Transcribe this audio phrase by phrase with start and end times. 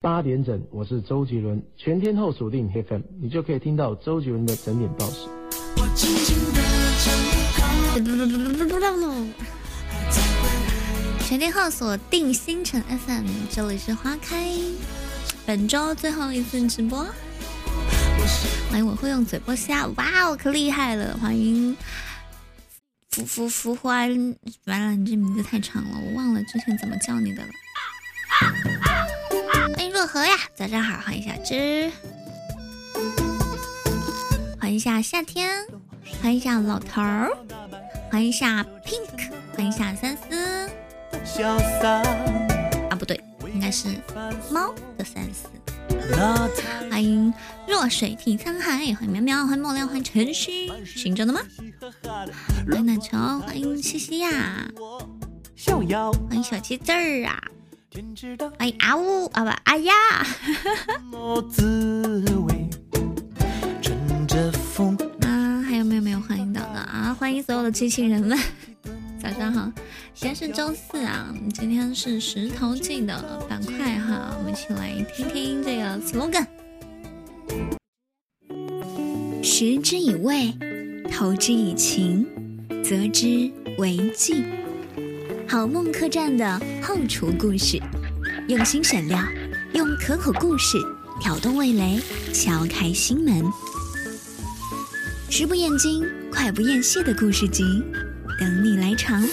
[0.00, 1.60] 八点整，我是周杰伦。
[1.76, 5.26] 全天候锁定 FM，你就可以听到周杰伦的整点报时。
[11.26, 14.48] 全天候锁定星辰 FM，这里是花开。
[15.44, 17.04] 本周最后一次直播，
[18.70, 21.18] 欢迎我会用嘴播虾，哇哦，可厉害了！
[21.20, 21.76] 欢迎
[23.10, 24.08] 福福福欢，
[24.66, 27.48] 完了，你这名字太长了，我忘了之前怎么叫你的了。
[28.28, 29.07] 欢迎
[29.98, 31.90] 若何呀，早上好，欢迎小芝，
[34.60, 35.66] 欢迎一下夏天，
[36.22, 37.36] 欢迎一下老头儿，
[38.08, 40.70] 欢迎一下 Pink，欢迎一下三思。
[42.88, 43.20] 啊，不对，
[43.52, 43.88] 应该是
[44.52, 45.48] 猫的三思。
[46.88, 47.34] 欢迎
[47.66, 51.40] 弱水听沧海，欢迎喵喵，欢迎莫亮，欢迎晨曦，醒着的吗？
[52.70, 54.64] 欢迎奶球，欢迎西西呀，
[55.66, 57.42] 欢迎小鸡子儿啊，
[57.90, 59.92] 欢迎啊呜啊不啊呀，
[65.20, 67.16] 啊还有没有没有欢迎到的啊？
[67.18, 68.38] 欢迎所有的机器人们。
[69.18, 69.72] 早上好，
[70.14, 76.46] 今天是周四啊，今天是石头记的板块哈，我们一起来听听这个 slogan。
[79.42, 80.54] 食之以味，
[81.10, 82.26] 投之以情，
[82.84, 84.44] 择之为记。
[85.50, 87.80] 好梦客栈的后厨故事，
[88.48, 89.18] 用心选料，
[89.72, 90.76] 用可口故事
[91.22, 91.98] 挑动味蕾，
[92.34, 93.42] 敲开心门。
[95.30, 97.64] 食不厌精，快不厌细的故事集。
[98.38, 99.26] 等你来尝。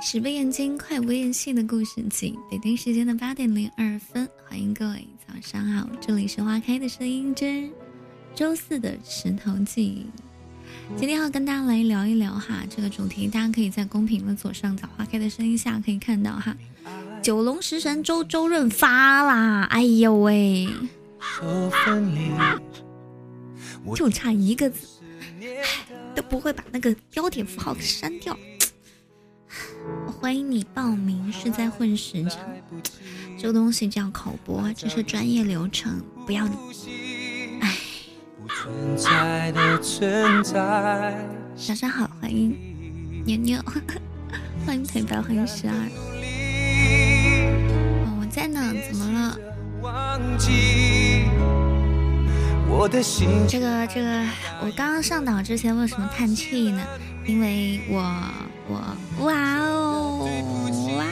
[0.00, 2.34] 食不厌精，快不厌细的故事集。
[2.50, 7.68] 北京时间的八点零二分，欢迎各位早上好，这里是花开的声音之
[8.34, 10.06] 周四的石头记。
[10.96, 16.56] 今天要跟大家来聊一聊哈，这个主题大家可以在公屏的左上角花开的声音下可以看到哈，
[17.22, 20.68] 九龙食神周周润发啦，哎呦喂！
[23.94, 24.86] 就差一个字，
[26.14, 28.36] 都不会把那个标点符号给删掉。
[30.06, 32.38] 欢迎你报名是在混时长，
[33.38, 36.48] 这个东西叫口播，这是专业流程，不要。
[36.48, 36.56] 你。
[38.62, 38.70] 早
[41.74, 42.56] 上好，欢迎
[43.26, 43.58] 牛牛，
[44.64, 45.74] 欢迎陪伴，欢迎十二。
[48.04, 49.36] 哦，我在呢，怎么了？
[53.48, 54.24] 这个这个，
[54.60, 56.86] 我刚刚上岛之前为什么叹气呢？
[57.26, 57.98] 因为我
[58.68, 60.28] 我哇哦
[60.98, 61.02] 哇，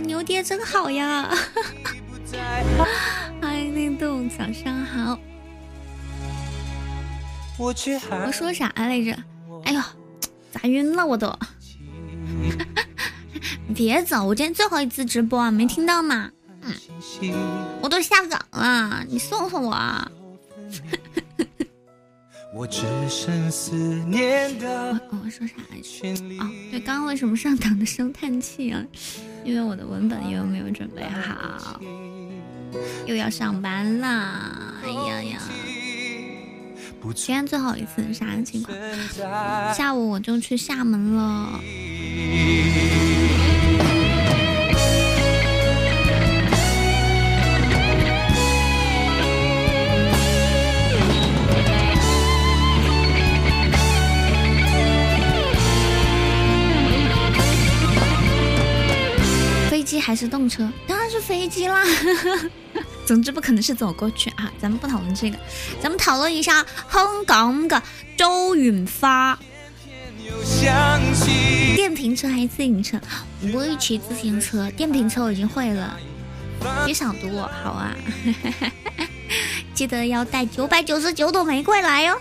[0.00, 1.28] 牛爹真好呀！
[3.42, 5.18] 欢迎内动，早上好。
[7.58, 7.72] 我
[8.32, 9.16] 说啥来着？
[9.64, 9.80] 哎呦，
[10.52, 11.34] 咋晕了我都？
[13.74, 16.30] 别走，我今天最后一次直播，没听到吗？
[16.62, 16.72] 嗯
[17.80, 20.10] 我都下岗了，你送送我啊！
[22.52, 24.92] 我只剩思念的。
[25.10, 26.08] 我我说啥来着？
[26.42, 28.84] 哦，对，刚刚为什么上档的声叹气啊？
[29.44, 31.80] 因为我的文本又没有准备好，
[33.06, 34.74] 又要上班啦！
[34.82, 35.38] 哎呀呀！
[37.12, 38.76] 今天最后一次啥情况？
[39.74, 41.60] 下午我就去厦门了。
[59.70, 60.70] 飞机还是动车？
[60.86, 61.84] 当然是飞机啦！
[63.06, 64.52] 总之不可能是走过去啊！
[64.60, 65.38] 咱们不讨论这个，
[65.80, 67.80] 咱们讨论一下香港的
[68.16, 69.38] 周润发。
[71.76, 73.00] 电瓶车还是自行车？
[73.54, 75.96] 我会骑自行车，电瓶车我已经会了。
[76.84, 77.94] 别想堵我，好啊！
[79.72, 82.14] 记得要带九百九十九朵玫瑰来哟。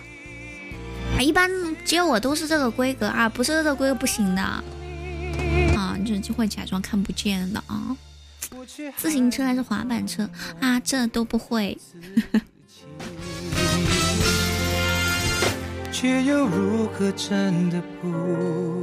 [1.18, 1.50] 啊，一般
[1.84, 4.42] 只有我都是这个规格啊，不是这个规格不行的。
[4.42, 7.98] 啊，这就会假装看不见的啊！
[8.98, 10.30] 自行车还是滑板车
[10.60, 10.80] 啊？
[10.80, 11.78] 这都不会。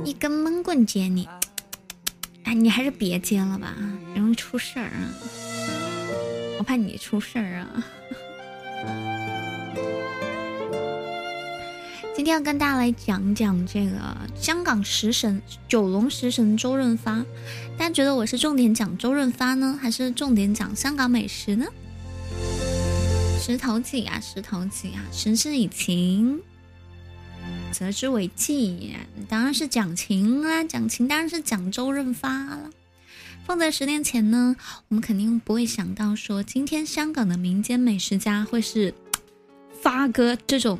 [0.04, 1.28] 一根闷棍接你，
[2.44, 3.74] 哎，你还是别接了吧，
[4.16, 5.08] 容易出事儿啊！
[6.58, 7.68] 我怕你出事儿啊！
[12.14, 13.96] 今天要跟大家来讲讲这个
[14.36, 17.24] 香港食神九龙食神周润发，
[17.78, 21.66] 大家觉得我是重点讲周润发呢，还是重点讲香港美食呢？
[23.40, 26.38] 石头记啊，石头记啊，时至以情。
[27.72, 28.94] 择之为继，
[29.26, 30.62] 当然是讲情啦。
[30.64, 32.70] 讲情当然是讲周润发了。
[33.46, 34.54] 放在十年前呢，
[34.88, 38.92] 我们肯定不会想到说，今天香港的民间美食家会是
[39.80, 40.78] 发哥这种，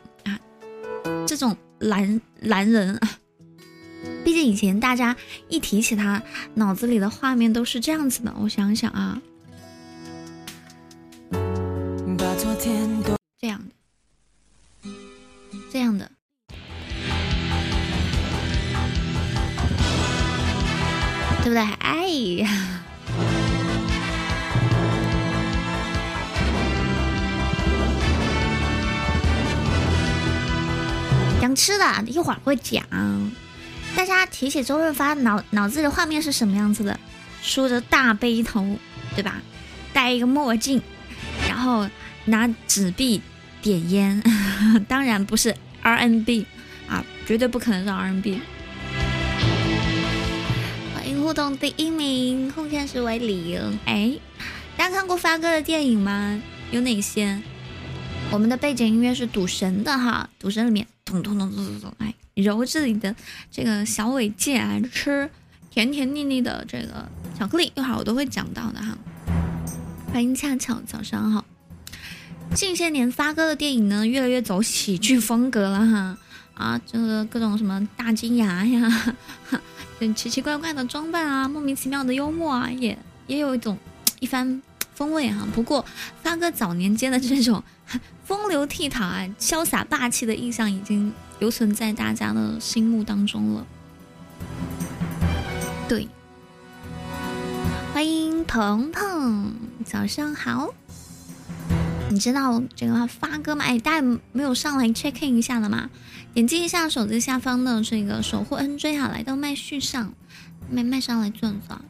[1.26, 3.00] 这种男男人。
[4.24, 5.16] 毕竟以前大家
[5.48, 6.22] 一提起他，
[6.54, 8.32] 脑子里的画面都是这样子的。
[8.40, 9.20] 我想想啊，
[12.58, 13.16] 这样的，
[15.70, 16.10] 这样的。
[21.44, 21.58] 对不对？
[21.80, 22.06] 哎
[22.38, 22.81] 呀，
[31.52, 32.82] 讲吃的，一会儿会讲。
[33.94, 36.99] 大家提起周润发，脑脑子里的画面是什么样子的？
[37.43, 38.78] 梳着大背头，
[39.14, 39.43] 对吧？
[39.93, 40.81] 戴一个墨镜，
[41.46, 41.87] 然后
[42.25, 43.20] 拿纸币
[43.60, 44.22] 点烟，
[44.88, 46.46] 当然不是 RNB
[46.88, 48.40] 啊，绝对不可能是 RNB。
[50.94, 53.78] 欢迎互动第一名，贡献是为零。
[53.84, 54.14] 哎，
[54.78, 56.40] 大家看过发哥的电影吗？
[56.70, 57.43] 有哪些？
[58.31, 63.14] 我们的背景音乐是《赌神》的哈，《赌神》里面咚咚咚咚咚咚，哎，揉这里的
[63.50, 65.28] 这个小尾戒啊，吃
[65.70, 67.08] 甜甜腻腻的这个
[67.38, 68.96] 巧克力，一会儿我都会讲到的哈。
[70.12, 71.44] 欢迎恰巧，早上好。
[72.54, 76.19] 近些年发哥的电影呢，越来越走喜剧风格了哈。
[76.54, 78.88] 啊，这个各种什么大金牙呀。
[79.48, 79.60] 哈
[80.14, 83.78] 奇奇怪怪的装扮啊，莫名其妙的幽默啊，也也有一种
[84.20, 84.60] 一番
[84.94, 85.46] 风味哈。
[85.55, 85.84] 不过
[86.22, 87.62] 发哥早年间的这种
[88.24, 93.66] 风流倜傥啊、潇洒霸气的印象已经留存在大家的心目当中了。
[95.88, 96.08] 对，
[97.92, 99.54] 欢迎鹏鹏，
[99.84, 100.72] 早上好。
[102.10, 103.64] 你知道这个发哥吗？
[103.64, 105.90] 哎，大家没有上来 check in 一下了吗？
[106.34, 110.12] 点击一下手机下方的这个守护 NJ 哈，来到麦序上，
[110.70, 111.80] 麦麦上来坐坐。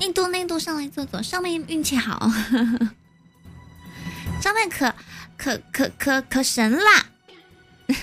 [0.00, 2.30] 印度内度上来坐坐，上面运气好，
[4.40, 4.94] 上面可
[5.38, 7.06] 可可可可神啦！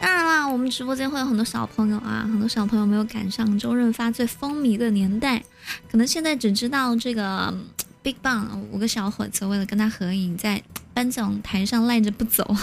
[0.00, 5.44] 当然啦，我们直播间会有很多小朋友啊，很多小朋友没有赶上周润发最风靡的年代，
[5.88, 7.56] 可能现在只知道这个。
[8.02, 10.62] Big Bang 五个小伙子为了跟他合影，在
[10.94, 12.56] 颁奖台上赖着不走，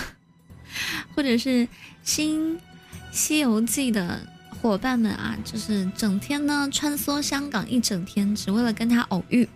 [1.15, 1.67] 或者是
[2.01, 2.59] 新
[3.11, 9.47] 西游记的伙伴们啊，就是整天呢穿梭香港一整天，只为了跟他偶遇。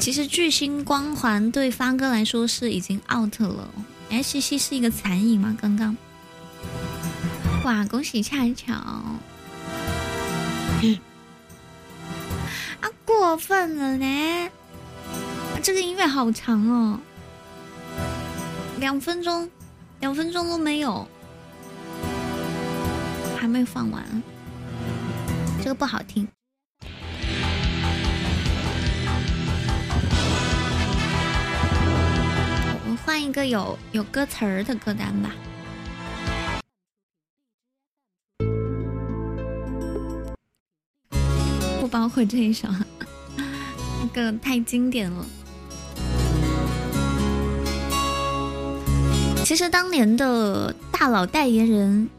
[0.00, 3.68] 其实巨星光环对发哥来说是已经 out 了。
[4.08, 5.54] H C 是一个残影吗？
[5.60, 5.94] 刚刚，
[7.64, 8.72] 哇，恭喜恰巧。
[8.74, 9.18] 啊，
[13.04, 14.50] 过分了呢！
[15.62, 16.98] 这个音乐好长哦，
[18.78, 19.50] 两分钟，
[20.00, 21.06] 两分钟都没有，
[23.38, 24.22] 还没放完，
[25.58, 26.26] 这个不好听。
[33.08, 35.34] 换一个有有歌词儿的歌单吧。
[41.80, 42.68] 不包括这一首，
[44.02, 45.24] 那个太经典了。
[49.42, 52.10] 其实当年的大佬代言人，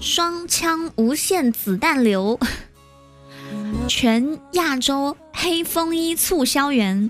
[0.00, 2.36] 双枪无限子弹流，
[3.86, 7.08] 全亚洲黑风衣促销员，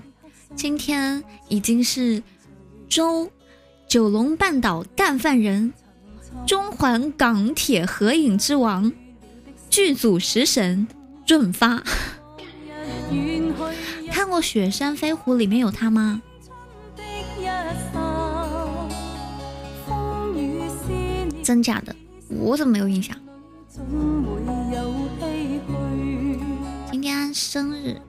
[0.55, 2.21] 今天已经是
[2.89, 3.31] 周
[3.87, 5.71] 九龙半岛干饭人，
[6.47, 8.91] 中环港铁合影之王，
[9.69, 10.87] 剧组食神。
[11.27, 11.83] 润发，
[14.11, 16.19] 看过《雪山飞狐》里面有他吗？
[21.43, 21.95] 真假的？
[22.29, 23.15] 我怎么没有印象？
[26.91, 28.01] 今天生日，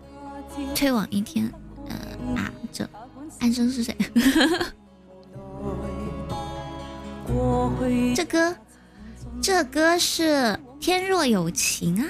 [0.75, 1.53] 退网一天。
[1.91, 1.97] 呃
[2.35, 2.89] 啊，这
[3.40, 3.97] 安生是谁？
[8.14, 8.56] 这歌，
[9.40, 10.23] 这歌是
[10.78, 12.06] 《天若有情》啊。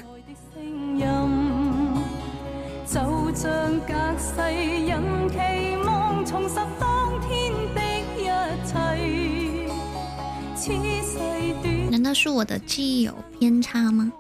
[11.90, 14.12] 难道是我的记忆有偏差吗？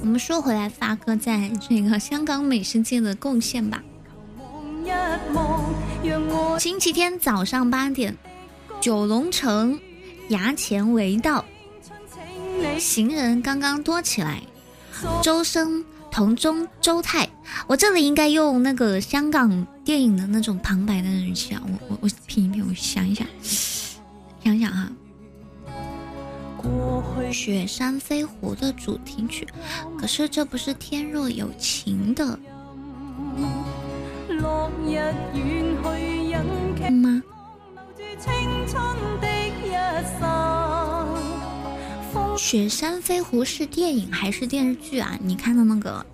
[0.00, 3.82] 我们说回来，发哥在这个香港美食界的贡献吧。
[6.58, 8.16] 星期天早上八点，
[8.80, 9.78] 九龙城
[10.30, 11.44] 衙前围道，
[12.78, 14.42] 行人刚刚多起来。
[15.22, 17.28] 周深同中周泰，
[17.68, 23.24] 我这里应该用那个香港电影的那种旁白的语气啊，我我我品一品，我想一想，
[24.42, 24.90] 想想啊，
[27.32, 29.46] 《雪山飞狐》的主题曲，
[29.96, 32.36] 可是这不是《天若有情》的
[42.40, 45.18] 《雪山飞狐》是电影还是电视剧啊？
[45.20, 46.06] 你看的那个？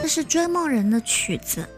[0.00, 1.68] 这是追梦人的曲子。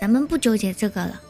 [0.00, 1.20] 咱们不纠结这个了。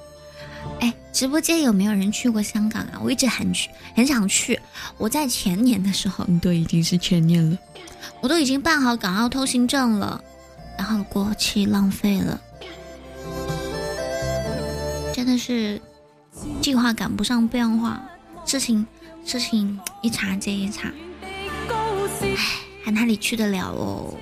[0.81, 3.01] 哎，直播间有没有人去过香港啊？
[3.03, 4.61] 我一直很去，很想去。
[4.97, 7.59] 我在前年的时候，你都已经是前年了，
[8.21, 10.23] 我都已经办好港澳通行证了，
[10.79, 12.41] 然后过期浪费了，
[15.15, 15.81] 真的是。
[16.63, 18.01] 计划赶不上变化，
[18.47, 18.87] 事情
[19.27, 20.91] 事情一茬接一茬，
[22.23, 22.37] 唉，
[22.83, 24.15] 还哪里去得了哦？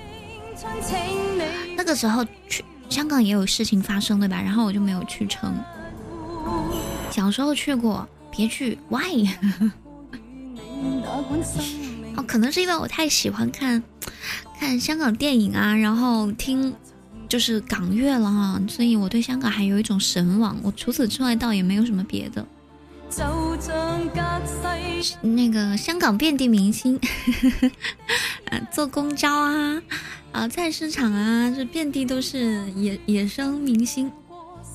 [1.77, 4.41] 那个时候去香港也有事情发生对吧？
[4.41, 5.55] 然后我就没有去成。
[7.11, 9.27] 小时候去过，别去，why？
[12.15, 13.81] 哦，可能是因为我太喜欢看
[14.59, 16.73] 看香港电影啊，然后听。
[17.29, 20.57] 就是港乐了哈，所以我对香港还有一种神往。
[20.63, 22.43] 我除此之外倒也没有什么别的。
[25.21, 26.99] 那个香港遍地明星，
[28.49, 29.81] 呃，坐公交啊，
[30.31, 34.11] 啊，菜市场啊，这遍地都是野野生明星。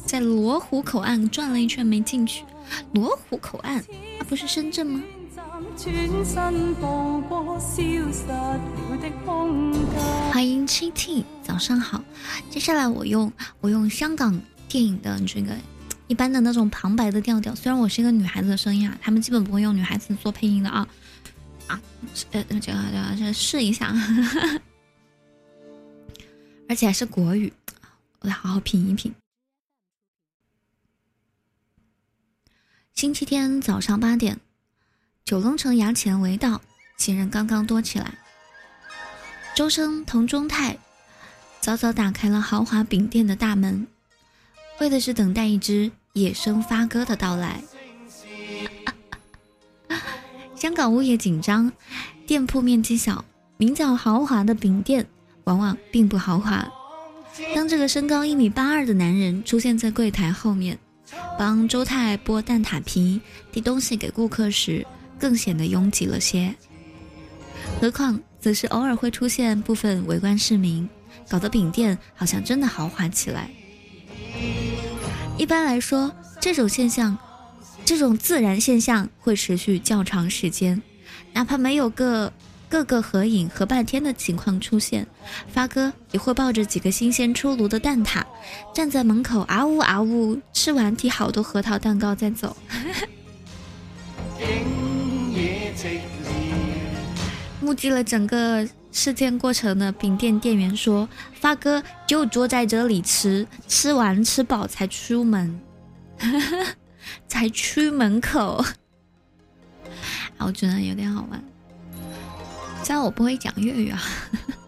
[0.06, 2.44] 在罗湖口岸转了一圈没进去，
[2.92, 3.82] 罗湖口岸
[4.18, 5.02] 那不是深圳吗？
[10.30, 12.02] 欢迎七 T，早上好。
[12.50, 15.52] 接下来我用我用香港电影的这个
[16.06, 20.86] 一般的那种旁白的调调，虽然我是一个女孩子的声音啊，他们基本不会用女孩子做配音的啊
[21.66, 21.80] 啊，
[22.32, 23.94] 呃，这个这个试一下，
[26.68, 27.52] 而且还是国语，
[28.20, 29.14] 我得好好品一品。
[32.92, 34.38] 星期天早上八点。
[35.24, 36.60] 九龙城衙前围道，
[36.98, 38.18] 行人刚刚多起来。
[39.56, 40.76] 周生同钟泰
[41.60, 43.86] 早早打开了豪华饼店的大门，
[44.80, 47.62] 为的是等待一只野生发哥的到来。
[50.56, 51.70] 香港物业紧张，
[52.26, 53.24] 店铺面积小，
[53.56, 55.04] 名叫豪华的饼店
[55.44, 56.66] 往往并不豪华。
[57.54, 60.78] 当这个身高一米八二的男人出现在柜台后面，
[61.36, 63.20] 帮周泰剥蛋挞皮、
[63.50, 64.86] 递东西给顾客时，
[65.18, 66.54] 更显得拥挤了些，
[67.80, 70.88] 何况则是偶尔会出现部分围观市民，
[71.28, 73.50] 搞得饼店好像真的豪华起来。
[75.36, 77.18] 一般来说，这种现象，
[77.84, 80.80] 这种自然现象会持续较长时间，
[81.32, 82.32] 哪怕没有个
[82.68, 85.06] 个个合影合半天的情况出现，
[85.48, 88.22] 发哥也会抱着几个新鲜出炉的蛋挞，
[88.74, 92.56] 站在门口啊呜啊呜，吃完提好多核桃蛋糕再走。
[97.60, 105.60] 目击了整个事件过程的饼店店员说：“发哥就坐在这里吃，吃完吃饱才出门，
[107.28, 108.64] 才出门口。”，
[110.38, 111.42] 我觉得有点好玩。
[112.82, 114.02] 虽然我不会讲粤语啊，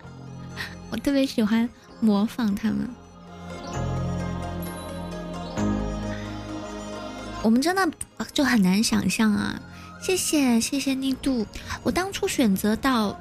[0.91, 1.69] 我特别喜欢
[2.01, 2.89] 模仿他们。
[7.43, 7.89] 我们真的
[8.33, 9.61] 就很难想象啊。
[10.01, 11.47] 谢谢谢谢力度，
[11.83, 13.19] 我当初选择到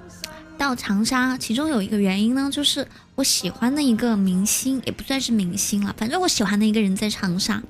[0.58, 7.62] 到长沙，其中有一个原因呢，就是我喜欢的一个明星，也不算是明星了，反正我喜欢的一个人在长沙。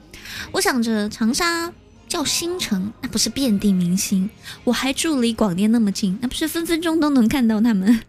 [0.52, 1.72] 我想着长沙
[2.08, 4.30] 叫新城，那不是遍地明星，
[4.64, 8.02] 我还住离广电那么近，那不是分分钟都能看到他们？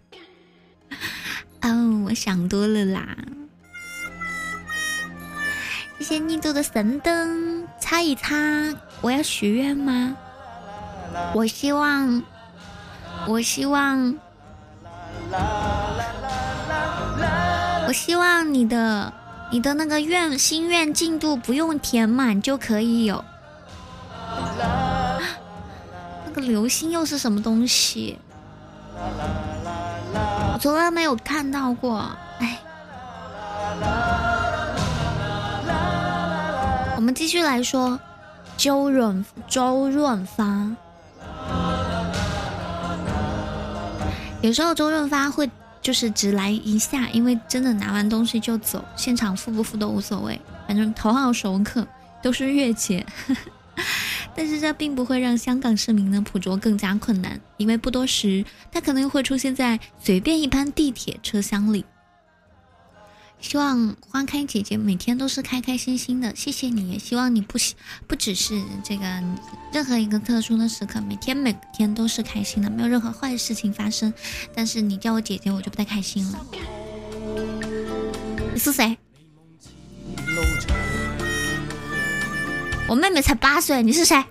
[1.61, 3.17] 哦，我想多了啦。
[5.99, 8.35] 谢谢力度的神灯，擦一擦，
[9.01, 10.15] 我要许愿吗？
[11.33, 12.23] 我希望，
[13.27, 14.15] 我希望，
[17.87, 19.11] 我希望你的
[19.49, 23.23] 你的那个愿心愿进度不用填满就可以有。
[26.25, 28.19] 那个流星又是什么东西？
[30.53, 32.03] 我从来没有看到过。
[32.39, 32.59] 哎，
[36.95, 37.99] 我们继续来说
[38.57, 40.67] 周润周润发。
[44.41, 45.49] 有时候周润发会
[45.87, 51.87] 就是只来一下，因为真的拿完东西就走，现场付不付都无所谓，反正头号熟客
[52.21, 53.05] 都是月姐。
[54.35, 61.85] 但是这并不会让香港市民呢捕捉更加困难，因为不多时，他可能会出现在随便一班地铁车厢里。
[63.39, 66.91] 希望花开姐姐每天都是开开心心的，谢谢你。
[66.91, 67.57] 也希望你不
[68.05, 69.05] 不只是这个
[69.71, 74.13] 任何一个特殊的时刻，每天每天都是开心的，没有任何坏事情发生。
[74.53, 76.45] 但是你叫我姐姐，我就不太开心了。
[78.53, 78.97] 你是谁？
[82.89, 84.23] 我妹妹才八岁，你是谁？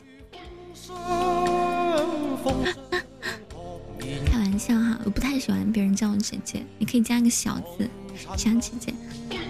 [5.16, 7.88] 不太喜欢别人叫我姐姐，你可以加个小字。
[8.36, 8.92] 小姐姐，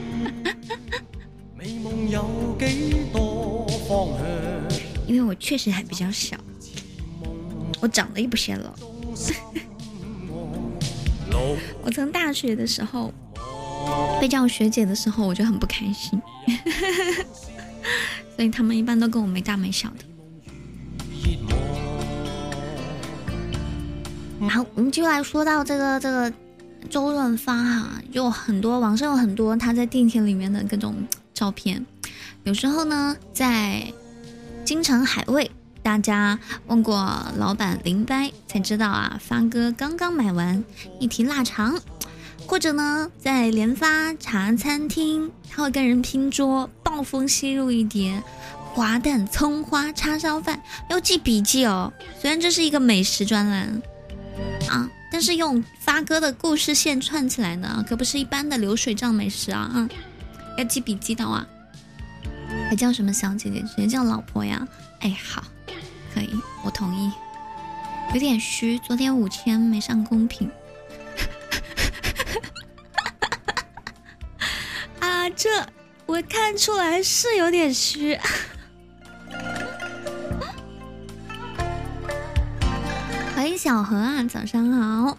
[5.08, 6.36] 因为我确实还比较小，
[7.80, 8.72] 我长得也不显老。
[11.82, 13.12] 我从大学的时候
[14.20, 16.22] 被叫学姐的时候，我就很不开心，
[18.36, 19.96] 所以他们一般都跟我没大没小的。
[24.48, 26.32] 好，我们就来说到这个这个。
[26.88, 30.94] 周润发哈，有很多网上有很多他在地铁里面的各种
[31.34, 31.84] 照片。
[32.44, 33.92] 有时候呢，在
[34.64, 35.50] 京城海味，
[35.82, 36.38] 大家
[36.68, 40.62] 问过老板林呆才知道啊，发哥刚刚买完
[41.00, 41.76] 一提腊肠。
[42.46, 48.22] 或者呢，在联发茶餐厅，他会跟人拼桌，暴风吸入一碟
[48.74, 51.92] 滑蛋葱花叉烧饭，要记笔记哦。
[52.20, 53.82] 虽然这是一个美食专栏
[54.68, 54.90] 啊。
[55.10, 59.70] 但是用发哥的故事线串起来呢，可不是一般的流水账美食啊！
[59.72, 59.88] 啊，
[60.58, 61.46] 要记笔记的啊！
[62.68, 63.62] 还叫什么小姐姐？
[63.62, 64.66] 直接叫老婆呀！
[65.00, 65.42] 哎，好，
[66.12, 67.10] 可以，我同意。
[68.12, 70.50] 有点虚，昨天五千没上公屏。
[75.00, 75.48] 啊，这
[76.04, 78.18] 我看出来是有点虚。
[83.46, 85.16] 欢迎小何啊，早上好。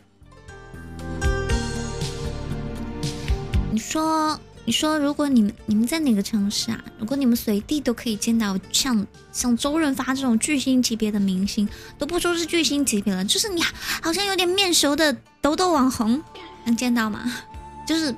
[3.71, 6.83] 你说，你说，如果你们你们在哪个城市啊？
[6.99, 13.61] 如果你们随地都可以见到像像周润发这种巨星级别的明星，都不说是巨星级别了，就是你
[14.01, 16.21] 好像有点面熟的抖抖网红，
[16.65, 17.31] 能见到吗？
[17.87, 18.13] 就是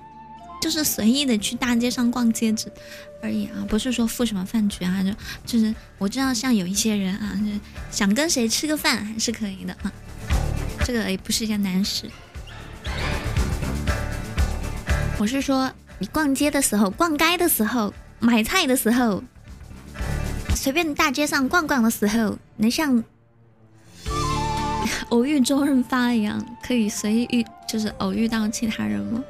[0.60, 2.74] 就是随意的去大街上逛街子
[3.22, 5.12] 而已啊，不是说赴什么饭局啊，就
[5.46, 7.60] 就是我知道像有一些人啊，就是
[7.92, 9.92] 想跟谁吃个饭还是可以的啊，
[10.84, 12.10] 这个也不是一件难事。
[15.18, 19.22] 我是说，你逛街的时候、逛街的时候、买菜的时候，
[20.56, 23.04] 随便大街上逛逛的时候，能像
[25.10, 29.22] 偶遇周润发一样，可以随意遇，就是偶遇到其他人吗？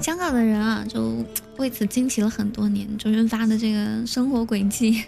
[0.00, 1.24] 香港的人啊，就
[1.58, 2.86] 为此惊奇了很多年。
[2.98, 5.04] 周润发的这个生活轨迹，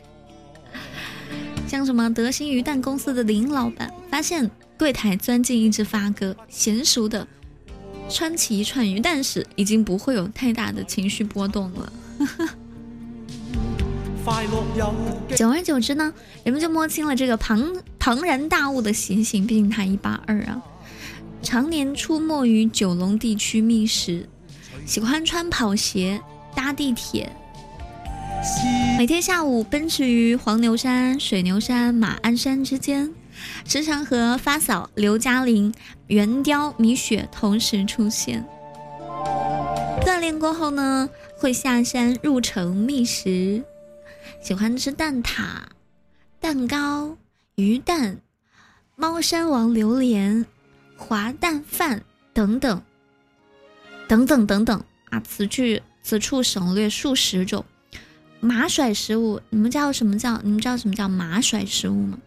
[1.68, 7.26] 像什么德兴鱼蛋公司的林老板，发现柜台钻进一只发哥，娴熟的。
[8.10, 11.92] 穿起一串鱼蛋时，已经不会有太大的情绪波动了。
[15.34, 16.12] 久而久之呢，
[16.44, 19.46] 人们就摸清了这个庞庞然大物的习性。
[19.46, 20.62] 毕竟他一八二啊，
[21.42, 24.26] 常年出没于九龙地区觅食，
[24.86, 26.20] 喜欢穿跑鞋
[26.54, 27.30] 搭地铁，
[28.98, 33.12] 每天下午奔驰于黄牛山、水牛山、马鞍山之间。
[33.64, 35.74] 时常和发嫂刘嘉玲、
[36.06, 38.46] 圆雕米雪同时出现。
[40.02, 43.62] 锻炼过后呢，会下山入城觅食，
[44.40, 45.42] 喜欢吃蛋挞、
[46.38, 47.16] 蛋糕、
[47.56, 48.18] 鱼蛋、
[48.94, 50.46] 猫山王榴莲、
[50.96, 52.80] 滑蛋饭等等，
[54.06, 55.20] 等等等等啊！
[55.20, 57.64] 此句此处省略数十种
[58.40, 59.40] 马甩食物。
[59.50, 60.40] 你们知道什么叫？
[60.42, 62.18] 你们知道什么叫马甩食物吗？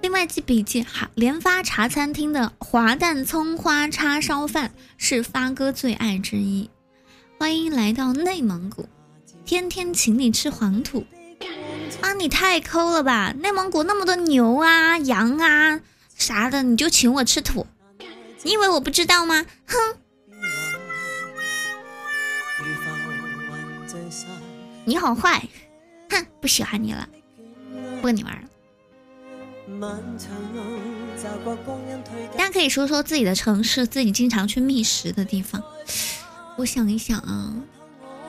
[0.00, 6.70] 另外记笔记哈，连发茶餐厅的滑蛋葱花叉烧饭是发哥最爱之一。
[7.36, 8.88] 欢迎来到内蒙古，
[9.44, 11.04] 天天请你吃黄土
[12.00, 12.12] 啊！
[12.12, 13.34] 你太抠了吧！
[13.36, 15.80] 内蒙古那么多牛啊、羊啊
[16.14, 17.66] 啥的，你就请我吃土？
[18.48, 19.44] 你以为我不知道吗？
[19.66, 19.76] 哼！
[24.86, 25.46] 你好坏，
[26.08, 26.26] 哼！
[26.40, 27.06] 不喜欢你了，
[28.00, 28.48] 不跟你玩了。
[32.38, 35.62] 大家可以说说自己的城市，自己经常去觅食的地方。
[36.56, 37.54] 我想一想啊，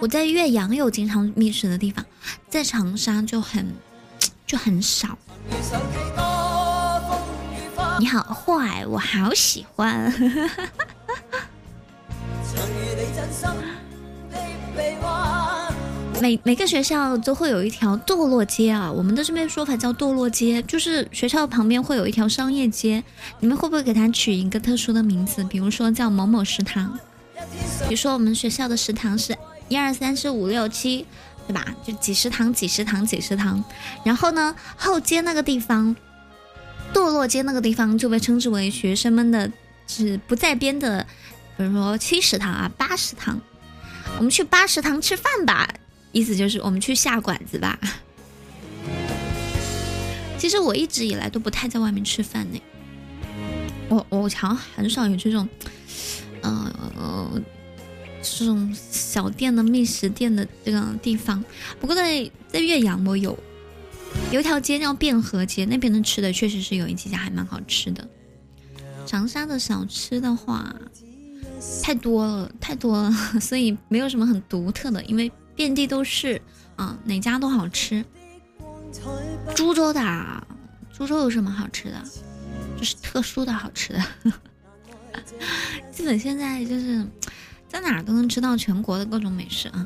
[0.02, 2.06] 我在岳阳有经常觅食的地方，
[2.50, 3.74] 在长沙就很
[4.46, 5.18] 就很少。
[8.00, 10.10] 你好坏，我好喜欢。
[16.22, 23.04] 每每个学校都会有一条堕落街啊，我们的这边说法叫堕落街，就是学校旁边会有一条商业街，
[23.42, 25.44] 你们会不会给它取一个特殊的名字？
[25.44, 26.98] 比如说叫某某食堂，
[27.90, 31.06] 比如说我们学校的食堂是一二三四五六七，
[31.46, 31.66] 对吧？
[31.86, 33.62] 就几食堂几食堂几食堂，
[34.06, 35.96] 然后呢后街那个地方，
[36.94, 39.52] 堕落街那个地方就被称之为学生们的
[39.88, 41.06] 是不在编的，
[41.58, 43.40] 比如说七食堂啊八食堂。
[44.18, 45.72] 我们去八食堂吃饭吧，
[46.12, 47.80] 意思就是我们去下馆子吧。
[50.40, 52.60] 其实我一直以来都不太在外面吃饭呢，
[53.90, 55.48] 我我好像很少有这种，
[56.42, 57.42] 呃，
[58.24, 61.44] 这种小店的觅食店的这个地方。
[61.80, 63.38] 不过在在岳阳，我有
[64.32, 68.08] 有一条街叫汴河街，那边的吃的确实是有一几家还蛮好吃的。
[69.06, 70.76] 长沙的小吃的话。
[71.84, 76.42] 太多了，太多了， 所以没有什么很独特的，因为遍地都是
[76.78, 78.06] 啊，哪家都好吃。
[79.54, 80.48] 株洲的，
[80.94, 82.02] 株洲有什么好吃的？
[82.78, 84.02] 就是特殊的好吃的。
[85.92, 87.06] 基本现在就是
[87.68, 89.86] 在哪都能吃到全国的各种美食啊。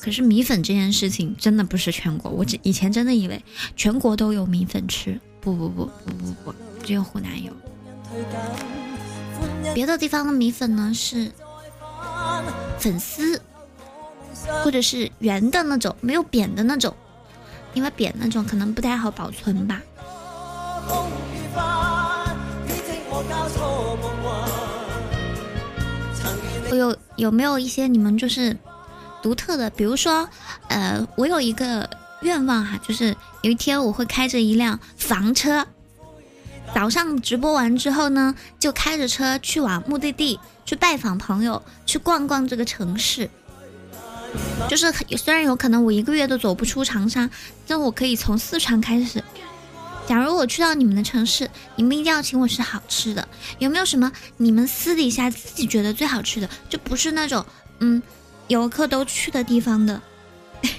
[0.00, 3.42] 可是米粉这件事情真的不是全国，我只以前真的以为
[3.76, 7.52] 全国都有米粉吃，不不不不不不，只有湖南有。
[9.74, 11.30] 别的地方的米粉呢是
[12.78, 13.40] 粉丝，
[14.62, 16.94] 或者是圆的那种，没有扁的那种，
[17.74, 19.82] 因为扁那种可能不太好保存吧。
[26.68, 28.56] 我有有没有一些你们就是
[29.26, 29.68] 独特的？
[29.70, 30.28] 比如说，
[30.68, 31.90] 呃，我有一个
[32.22, 35.66] 愿望哈，就是有一天我会开着一辆房车。
[36.72, 43.28] 早上直播完之后呢，就开着车去往目的地，去拜访朋友，去逛逛这个城市。
[44.68, 47.28] 就是虽然有可能我一个月都走不出长沙，
[47.66, 49.24] 但我可以从四川开始。
[50.06, 53.26] 假如我去到你们的城市，你们一定要请我吃好吃的。
[53.58, 56.48] 有没有什么你们私底下自己觉得最好吃的？
[56.68, 57.44] 就不是那种
[57.80, 58.00] 嗯
[58.48, 60.00] 游客都去的地方的。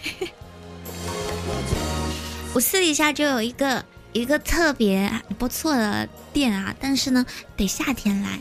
[2.53, 3.83] 我私底下就有一个。
[4.13, 7.23] 一个特别不错的店啊，但是呢，
[7.55, 8.39] 得夏天来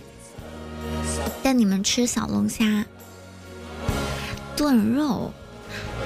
[1.42, 2.86] 带你们吃小龙虾
[4.56, 5.34] 炖肉，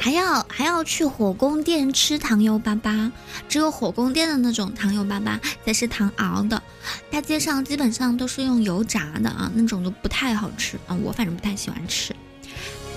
[0.01, 3.13] 还要还要去火宫殿吃糖油粑粑，
[3.49, 6.61] 只有火宫殿的那种糖油粑粑才是糖熬的，
[7.09, 12.13] 大街上基本上都是用油炸的啊，那种都不太好吃啊，我反正不太喜欢吃。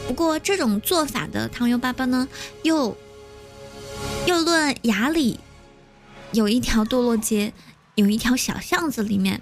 [0.07, 2.27] 不过这种做法的糖油粑粑呢，
[2.63, 2.95] 又
[4.27, 5.39] 又论雅礼。
[6.33, 7.53] 有一条堕落街，
[7.93, 9.39] 有一条小巷子，里面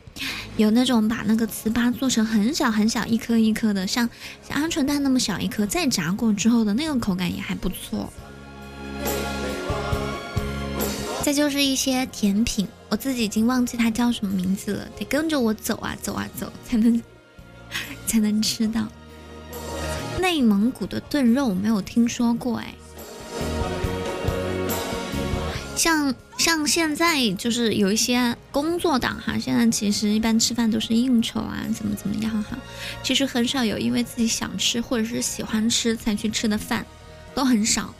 [0.58, 4.10] 有那种把那个糍粑做成很小很小一颗一颗的，像
[4.46, 8.12] 像鹌鹑蛋那么小一颗，再炸过之后的那个口感也还不错。
[11.24, 17.02] 再就是一些甜品，我自己已经忘记它叫什么名字了，得跟着我走啊走啊走才能
[18.06, 18.86] 才能吃到。
[20.22, 22.74] 内蒙古的炖肉没有听说过哎。
[25.76, 32.56] 像像现在就是有一些工作党哈，现在其实一般吃饭都是应酬啊，怎么怎么样哈，
[33.02, 36.86] 其实很少有因为自己想吃或者是喜欢吃才去吃的饭，
[37.34, 37.92] 都很少，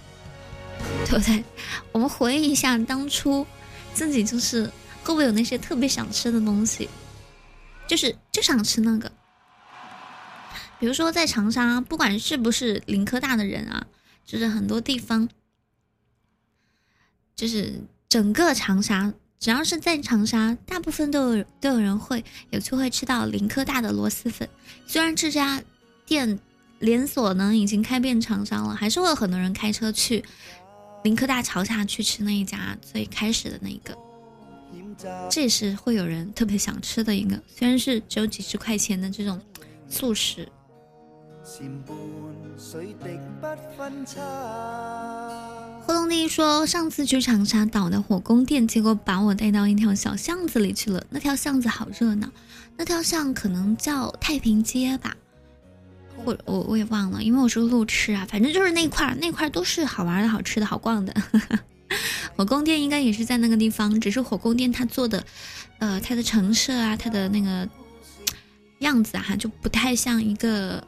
[1.10, 1.44] 对不对？
[1.92, 3.46] 我们回忆一下当初
[3.96, 4.66] 自己就是
[5.04, 6.88] 会不会有那些特别想吃的东西，
[7.88, 9.12] 就是就想吃那个，
[10.82, 13.86] 比如说在长沙，不管是不是林科大的人啊，
[14.26, 15.30] 就是很多地方。
[17.36, 24.50] 就是整个长沙，只要是在长沙，大部分都有都有人会有机会吃到林科大的螺蛳粉。
[24.88, 25.62] 虽然这家
[26.04, 26.40] 店
[26.80, 30.26] 连锁呢已经开遍长沙了，还是会有很多人开车去
[31.04, 33.96] 林科大桥下去吃那一家最开始的那个。
[35.30, 39.40] 这也是会有人特别想吃的一个，虽然是只有几十块钱的这种
[39.88, 40.48] 素食。
[45.88, 51.04] 霍东弟说：“上次去长沙岛的火宫殿，结果把我带到一条小巷子里去了。
[51.10, 52.30] 那条巷子好热闹，
[52.78, 55.18] 那条巷可能叫太平街吧，
[56.24, 58.26] 或我我也忘了，因为我是路痴啊。
[58.30, 61.14] 反正就是那块，那块都是好玩的、好吃的、好逛的。
[62.38, 65.24] 火宫殿应该也是在那个地方，只是火宫殿它做的，
[65.80, 67.68] 呃，它的陈设啊，它的那个
[68.80, 70.82] 样子哈，就不太像一个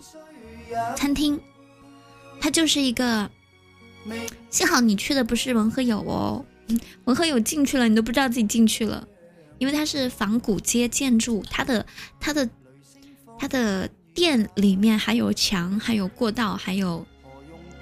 [0.95, 1.39] 餐厅，
[2.39, 3.29] 它就是一个。”
[4.49, 6.45] 幸好你去的不是文和友哦，
[7.05, 9.07] 文和友进去了你都不知道自己进去了，
[9.59, 11.85] 因为它是仿古街建筑，它的
[12.19, 12.49] 它的
[13.39, 17.05] 它的店里面还有墙，还有过道，还有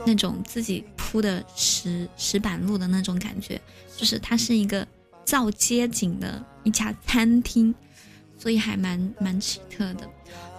[0.06, 3.60] 那种自己铺的石石板路的那种感觉，
[3.97, 4.88] 就是它是一个
[5.25, 7.73] 造街景的一家餐厅，
[8.38, 10.08] 所以还蛮蛮奇特的。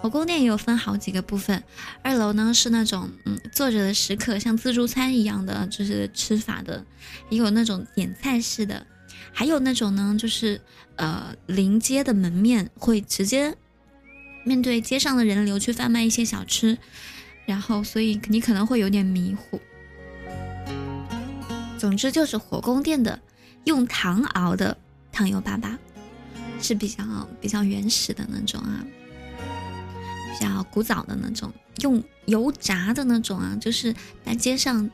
[0.03, 1.63] 火锅店也有分好几个部分，
[2.03, 6.85] 二楼呢是那种嗯坐着的食客，像自助餐一样的就是吃法的，
[7.31, 8.85] 也有那种点菜式的，
[9.33, 10.61] 还有那种呢就是
[10.97, 13.57] 呃临街的门面会直接
[14.45, 16.77] 面对街上的人流去贩卖一些小吃，
[17.47, 19.61] 然后所以你可能会有点迷糊。
[21.79, 23.17] 总之就是火宫殿的
[23.67, 24.77] 用糖熬的
[25.13, 25.79] 糖油粑粑
[26.61, 27.05] 是比较
[27.41, 28.85] 比较原始的那种啊。
[30.33, 34.91] 比较古早的那种，用油炸的那种啊，就是在街上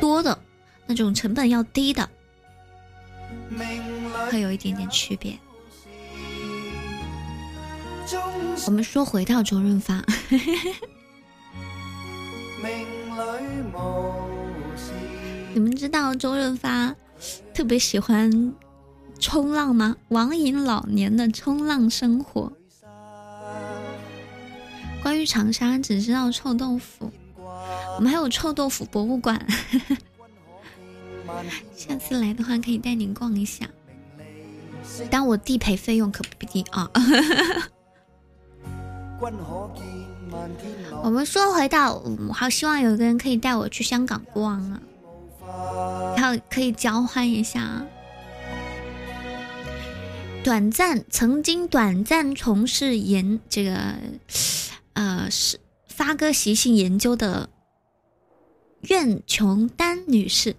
[0.00, 0.38] 多的
[0.86, 2.08] 那种，成本要低的，
[4.30, 5.36] 会有一点点区别。
[8.66, 10.04] 我们说回到周润发，
[15.52, 16.94] 你们知道周润发
[17.52, 18.54] 特别喜欢
[19.18, 19.96] 冲浪吗？
[20.08, 22.52] 网瘾老年的冲浪生活。
[25.02, 27.10] 关于长沙，只知道臭豆腐。
[27.96, 29.46] 我们还有臭豆腐博物馆，
[31.74, 33.66] 下次来的话可以带您逛一下。
[35.10, 36.90] 但我地陪费用可不低啊。
[41.02, 41.94] 我们说回到，
[42.28, 44.80] 我好希望有一个人可以带我去香港逛啊，
[46.16, 47.84] 然后可以交换一下。
[50.42, 53.94] 短暂曾经短暂从事研这个。
[54.94, 57.48] 呃，是发哥习性研究的
[58.82, 60.56] 苑琼丹女士，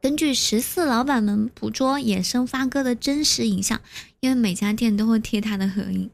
[0.00, 3.80] 根据十四老板们捕捉野生发哥的真实影像，
[4.20, 6.10] 因为每家店都会贴他的合影，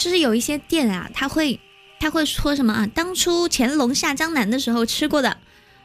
[0.00, 1.60] 就是有一些店啊，他会
[2.00, 2.86] 他会说什么啊？
[2.94, 5.36] 当初乾隆下江南的时候吃过的，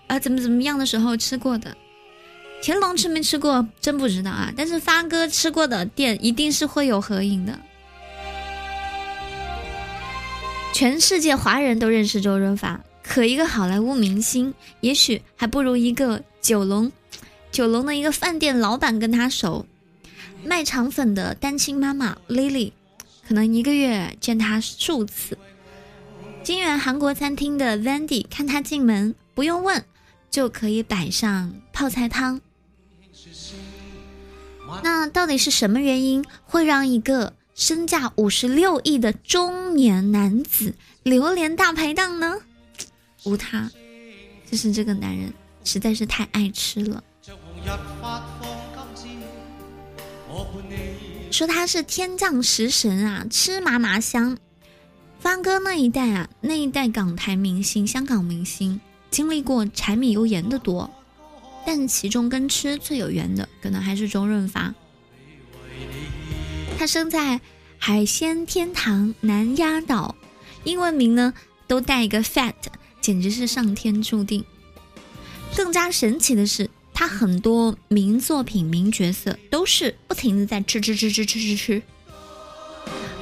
[0.08, 1.76] 啊，怎么怎么样的时候吃过的？
[2.64, 3.68] 乾隆吃没吃过？
[3.80, 4.54] 真不知道啊。
[4.56, 7.60] 但是发哥吃过的店一定是会有合影的。
[10.74, 16.92] 全世界华人都认识周润发，可一个好莱坞明星，也许还不如一个九龙，
[17.52, 19.66] 九龙的一个饭店老板跟他熟。
[20.44, 22.72] 卖肠粉的单亲妈妈 Lily，
[23.28, 25.38] 可能一个月见他数次。
[26.44, 29.86] 金源韩国餐厅的 Vandy，看他进门不用问，
[30.32, 32.42] 就可以摆上泡菜汤。
[34.82, 37.34] 那到底是什么原因会让一个？
[37.62, 42.40] 身价五十六亿的中年男子榴莲大排档呢？
[43.24, 43.70] 无他，
[44.50, 45.32] 就是这个男人
[45.64, 47.04] 实在是太爱吃了。
[51.30, 54.36] 说他是天降食神啊，吃嘛嘛香。
[55.20, 60.90] 方哥那一代啊，那一代港台明星、香港明星经历过柴米油盐的多，
[61.64, 64.74] 但其中跟吃最有缘的，可能还是周润发。
[66.80, 67.40] 他生在
[67.84, 70.16] 海鲜天堂南丫岛，
[70.66, 71.34] 英文名呢
[71.66, 72.54] 都带一个 fat，
[73.02, 74.46] 简直是上天注定。
[75.58, 81.82] 更加神奇的是，他很多名作品、名角色都是不停的在吃吃吃吃吃吃吃。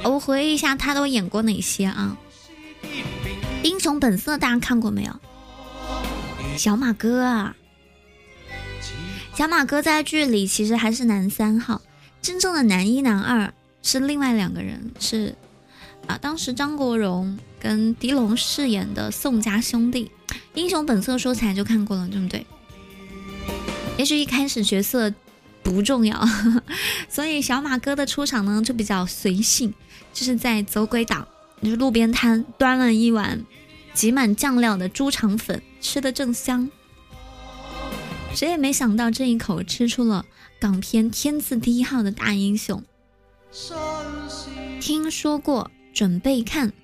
[0.04, 2.18] 我回忆一下，他都演过哪些啊？
[3.62, 5.20] 英雄本色大家看过没有？
[6.58, 7.56] 小马哥啊，
[9.34, 11.80] 小马哥在剧里其实还是男三号。
[12.20, 15.34] 真正的男一、男二是另外两个人，是
[16.06, 20.10] 啊，当时张国荣跟狄龙饰演的宋家兄弟，
[20.54, 22.46] 《英雄本色》说起来就看过了，对不对？
[23.96, 25.12] 也许一开始角色
[25.62, 26.22] 不重要，
[27.08, 29.72] 所以小马哥的出场呢就比较随性，
[30.12, 31.26] 就是在走鬼岛，
[31.62, 33.44] 就是路边摊端了一碗
[33.92, 36.70] 挤满酱料的猪肠粉，吃的正香，
[38.34, 40.24] 谁也没想到这一口吃出了。
[40.58, 42.82] 港片天字第一号的大英雄，
[44.80, 46.72] 听说过，准备看。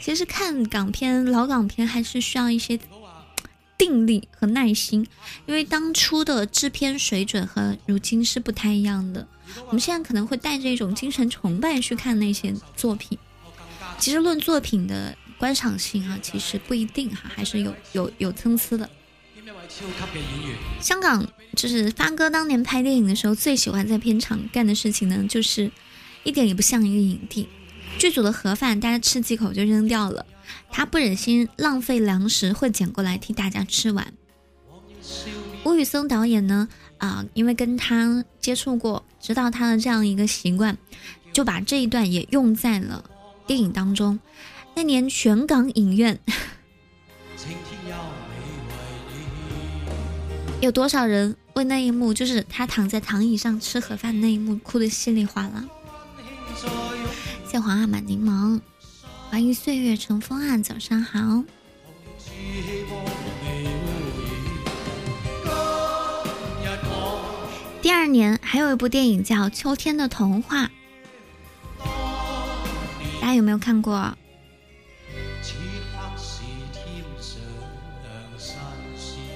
[0.00, 2.78] 其实看港片，老港片还是需要一些
[3.76, 5.06] 定力和耐心，
[5.46, 9.26] 因为当初的制片水准和如今是不太一样的。
[9.66, 13.18] 我们现在可能会带着一种精神崇拜去看那些作品，
[13.98, 18.88] 其实论作品的观赏性啊，其实不一定哈，还是有有有参差的。
[20.80, 25.70] 香港就是发哥当年拍电影的时候，最喜欢在片场干的事情呢，就是
[26.24, 27.48] 一点也不像一个影帝。
[27.98, 30.24] 剧组的盒饭大家吃几口就扔掉了，
[30.70, 34.12] 他不忍心浪费粮食，会捡过来替大家吃完。
[35.64, 40.78] 吴宇森导演呢，啊，因为跟他接触过，知道他的这样一个习惯，
[41.32, 43.04] 就把这一段也用在了
[43.46, 44.18] 电影当中。
[44.74, 46.18] 那年全港影院
[50.60, 55.64] 有多少人为那一幕，就是他躺在躺椅上吃盒饭那一幕哭的稀里哗啦？
[57.50, 58.60] 谢黄阿满柠檬，
[59.30, 61.42] 欢迎岁月成风啊，早上好。
[67.80, 70.64] 第二年还有一部电影叫《秋天的童话》，
[73.22, 74.14] 大家有没有看过？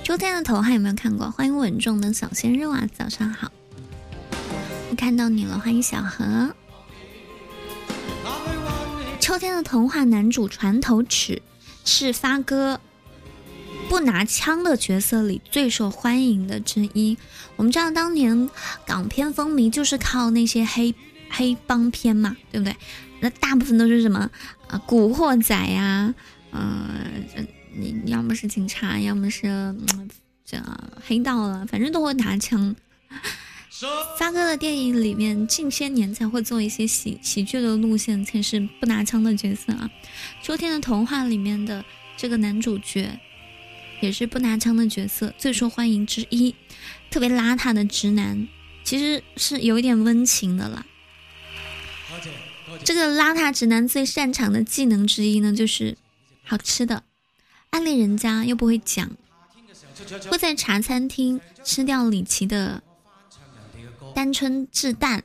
[0.04, 1.30] 秋天的童话有没有看过？
[1.30, 3.50] 欢迎稳重的小鲜肉啊，早上好，
[4.90, 6.54] 我看到你了，欢迎小何。
[9.18, 11.40] 秋天的童话男主船头尺
[11.86, 12.78] 是发哥。
[13.88, 17.16] 不拿枪的角色里最受欢迎的之一。
[17.56, 18.50] 我们知道当年
[18.86, 20.94] 港片风靡就是靠那些黑
[21.30, 22.76] 黑帮片嘛，对不对？
[23.20, 24.30] 那大部分都是什么
[24.68, 26.14] 啊，古惑仔呀，
[26.52, 27.24] 嗯，
[27.76, 29.74] 你要么是警察，要么是
[30.44, 30.60] 这
[31.06, 32.74] 黑道了，反正都会拿枪。
[34.18, 39.90] 发哥的电影里面近些年才会做一些喜喜剧的路线，才是不拿枪的角色啊。
[40.46, 41.84] 《秋天的童话》里面的
[42.16, 43.18] 这个男主角。
[44.00, 46.54] 也是不拿枪的角色最受欢迎之一，
[47.10, 48.46] 特别邋遢的直男，
[48.82, 50.84] 其实是有一点温情的啦。
[52.84, 55.96] 这个邋遢直男最擅长的技能之一呢，就是
[56.42, 57.04] 好吃的，
[57.74, 59.10] 暗恋人家又不会讲，
[60.30, 62.80] 会在茶餐厅吃掉李琦的
[64.14, 65.24] 单春炙蛋，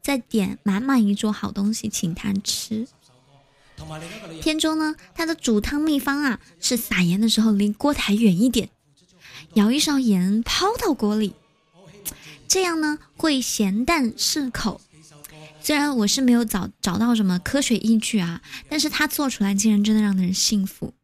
[0.00, 2.86] 再点满满一桌好东西请他吃。
[4.40, 8.70] 片中呢，他的煮汤秘方啊是撒盐的时候离锅台远一点，
[9.54, 11.34] 舀一勺盐抛到锅里，
[12.46, 14.80] 这样呢会咸淡适口。
[15.60, 20.94] 虽然我是没有找找到什么科学依据啊，但是他做出来竟然真的让人信服。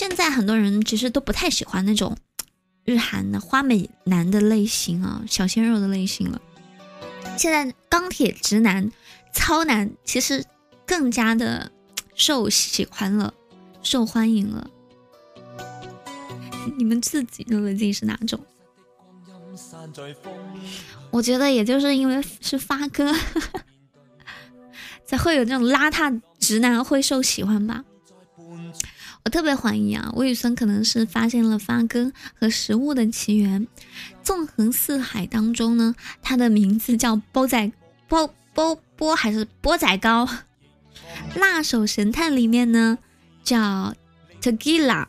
[0.00, 2.16] 现在很多人其实都不太喜欢那种
[2.86, 6.40] 日韩的花美男的类型啊，小鲜肉的类型了。
[7.36, 8.90] 现在钢铁直男。
[9.32, 10.44] 超男其实
[10.86, 11.70] 更加的
[12.16, 13.32] 受喜欢了，
[13.82, 14.68] 受欢迎了。
[16.78, 18.40] 你们自己认为自己是哪种？
[21.10, 23.14] 我觉得也就是因为是发哥，
[25.04, 27.84] 才会有这种邋遢直男会受喜欢吧。
[29.24, 33.66] 我特别怀疑啊，魏宇森可能是发现了发哥和食物的起源。
[34.22, 37.72] 纵横四海当中呢，他的名字叫波仔
[38.08, 38.30] 煲。
[38.52, 40.28] 波波还是波仔糕，
[41.36, 42.98] 辣手神探里面呢
[43.44, 43.94] 叫
[44.42, 45.06] Tequila，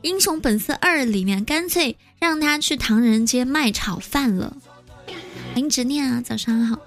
[0.00, 4.56] 英雄本色二里面干脆让他去唐人街卖炒饭了。
[5.52, 6.78] 欢迎执念啊，早上好，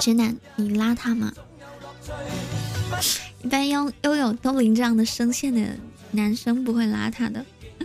[0.00, 1.32] 直男你邋遢吗？
[3.42, 5.60] 一般拥拥有东林这样的声线的
[6.12, 7.44] 男生不会邋遢的。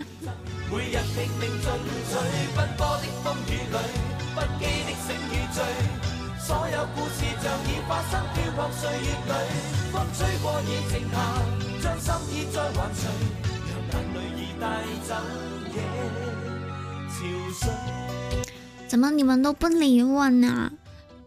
[18.88, 20.72] 怎么你们都不理我呢？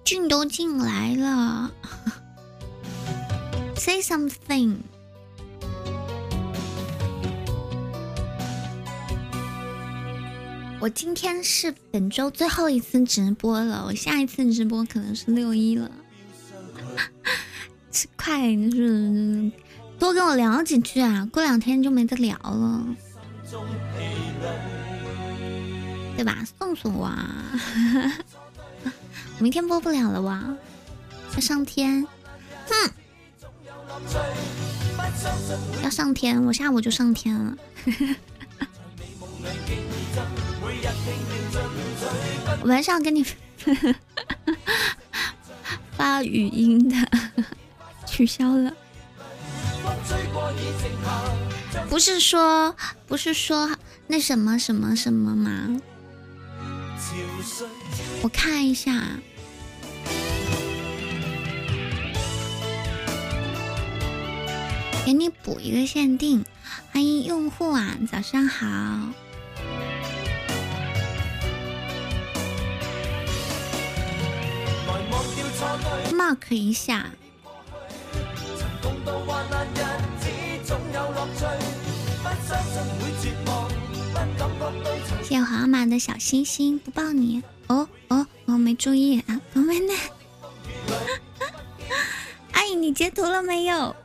[0.03, 1.71] 俊都进来了
[3.81, 4.75] ，Say something。
[10.79, 15.89] 我今天是本周最后一次直播了，我下一次直播可能是六一了。
[18.15, 19.51] 快，就是
[19.97, 22.85] 多跟我聊几句啊，过两天就没得聊了，
[26.15, 26.45] 对吧？
[26.59, 27.59] 送送我啊，
[29.41, 30.55] 明天播不了了哇，
[31.33, 32.07] 要上天，
[32.67, 32.91] 哼，
[35.83, 37.57] 要上天，我下午就上天了。
[42.63, 43.23] 我还是要跟你
[45.97, 46.95] 发语音的，
[48.05, 48.71] 取消了。
[51.89, 52.73] 不是说
[53.07, 53.69] 不是说
[54.07, 55.81] 那什么什么什么吗？
[58.21, 59.01] 我看一下，
[65.05, 66.45] 给你补一个限定。
[66.91, 68.65] 欢迎用户啊，早上好。
[76.13, 77.11] mark 一下。
[85.23, 87.41] 谢谢皇马的小星星，不抱你。
[87.67, 89.93] 哦哦，我没注意啊，我没呢。
[92.73, 93.95] 你截图了没有？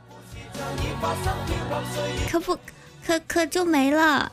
[2.29, 2.57] 可不
[3.05, 4.31] 可可就没了？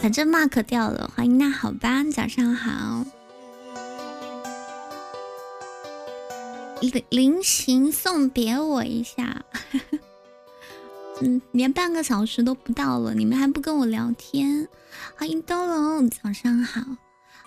[0.00, 1.10] 反正 mark 掉了。
[1.14, 3.04] 欢迎那好吧，早上好。
[6.80, 9.44] 临临行送别我一下。
[11.20, 14.68] 嗯，连半个小时都不到了，你们还不跟我聊天？
[15.16, 16.80] 欢迎东龙，早上好，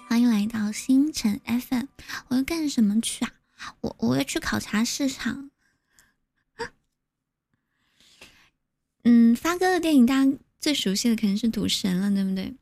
[0.08, 1.88] 欢迎来到星辰 FM。
[2.30, 3.32] 我要干什么去啊？
[3.82, 5.50] 我我要去考察市场。
[9.04, 12.56] 嗯，发哥的电影大家最熟悉的肯定是赌神了，对不对？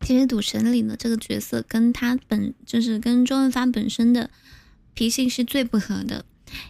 [0.00, 4.28] 其实赌神里的这个角色跟他本就是跟周润发本身的
[4.94, 6.24] 脾性是最不合的。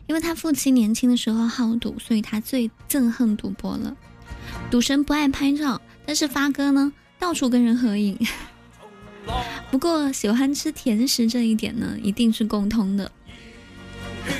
[0.06, 3.96] 因为他父亲年轻的时候好赌，所以他最憎恨赌博了。
[4.70, 8.16] 赌神不爱拍照，但是发哥呢，到处跟人合影。
[9.72, 13.10] 不过喜欢吃甜食这一点呢，一定是共通的。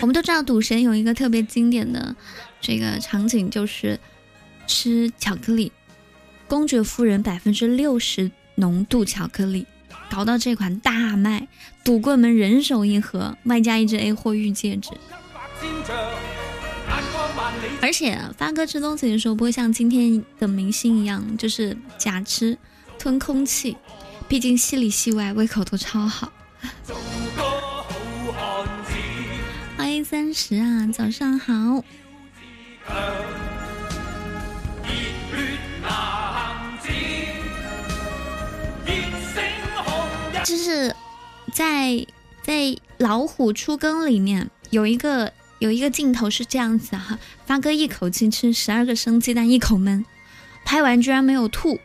[0.00, 2.14] 我们都知道赌神有一个特别经典的
[2.60, 3.98] 这个场景，就是
[4.66, 5.70] 吃巧克力，
[6.48, 9.66] 公爵夫人百分之六十浓度巧克力。
[10.10, 11.48] 搞到这款大卖，
[11.82, 14.90] 赌棍们人手一盒，外加一只 A 货玉戒指。
[17.80, 22.58] 而且发哥吃东西的时候不会像今天的明星一样，就是假吃、
[22.98, 23.76] 吞空气，
[24.28, 26.30] 毕竟戏里戏外胃口都超好。
[30.12, 31.82] 三十啊，早上好。
[40.44, 40.94] 就是
[41.54, 42.06] 在
[42.42, 50.04] 在老虎出更里面有一个有一个镜头是这样子哈，发哥一口气吃十二个生鸡蛋一口闷，
[50.66, 51.80] 拍完居然没有吐。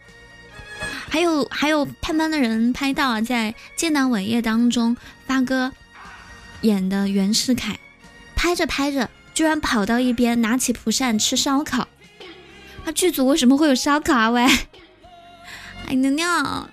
[1.07, 5.71] 还有还有探班的人拍到啊，在建党伟业当中，发哥
[6.59, 7.80] 演的袁世凯
[8.38, 11.88] 拍着拍着居然跑到一边拿起蒲扇吃烧烤。
[12.85, 14.29] 他剧组为什么会有烧烤啊？
[14.29, 14.45] 喂，
[15.88, 16.69] 哎娘娘。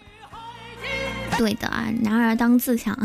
[1.39, 2.97] 对的啊，男儿当自强。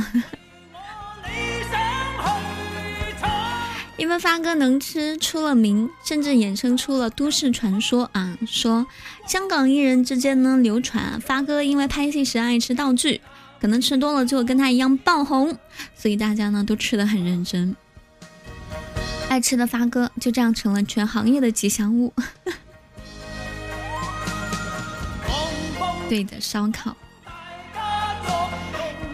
[3.98, 8.86] 因为发哥能吃出了名，甚至衍生出了都市传说啊，说
[9.28, 13.20] 香港艺人之间呢流传发哥因为拍戏时爱吃道具，
[13.60, 15.58] 可能吃多了就会跟他一样爆红，
[15.96, 17.76] 所以大家呢都吃的很认真。
[19.30, 22.12] 爱吃的发哥就这样成了全行业的吉祥物。
[26.10, 26.98] 对的，烧烤。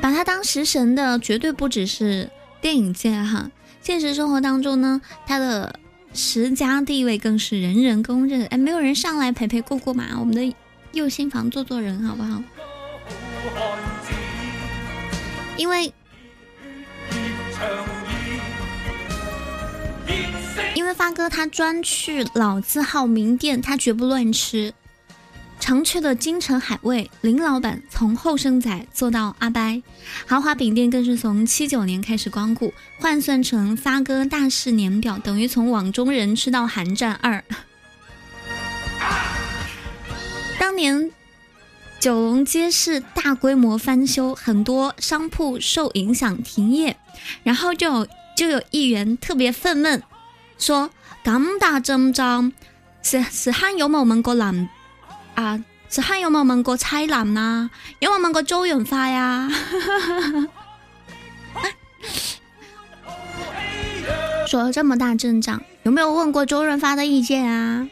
[0.02, 2.30] 把他当食神的绝对不只是
[2.62, 3.52] 电影界哈，
[3.82, 5.80] 现实生活当中呢，他的
[6.14, 8.46] 十佳地位更是人人公认。
[8.46, 10.06] 哎，没有人上来陪陪过过嘛？
[10.18, 10.56] 我们的
[10.94, 12.42] 右心房做做人好不好？
[15.58, 15.94] 因为
[20.74, 24.74] 因为发哥他专去老字号名店，他绝不乱吃。
[25.58, 29.82] 常去的京城海味，林老板从后生仔做到阿掰，
[30.28, 37.44] 豪华饼店更是从七九年开始光顾，换算成发哥大事年表，等于从网中人吃到寒战二。
[40.60, 41.10] 当年
[42.00, 46.96] 九龙街市大规模翻修，很多商铺受影响停业，
[47.44, 50.02] 然后就有就有议员特别愤懑，
[50.60, 50.90] 说：
[51.24, 52.52] 咁大阵仗，
[53.02, 54.70] 是是汉有冇问过人？
[55.36, 57.70] 啊，是汉有冇问过蔡澜呐？
[58.00, 59.50] 有冇问过周润发呀？
[64.48, 67.88] 说这么大阵仗，有没有问过周润发的意见啊？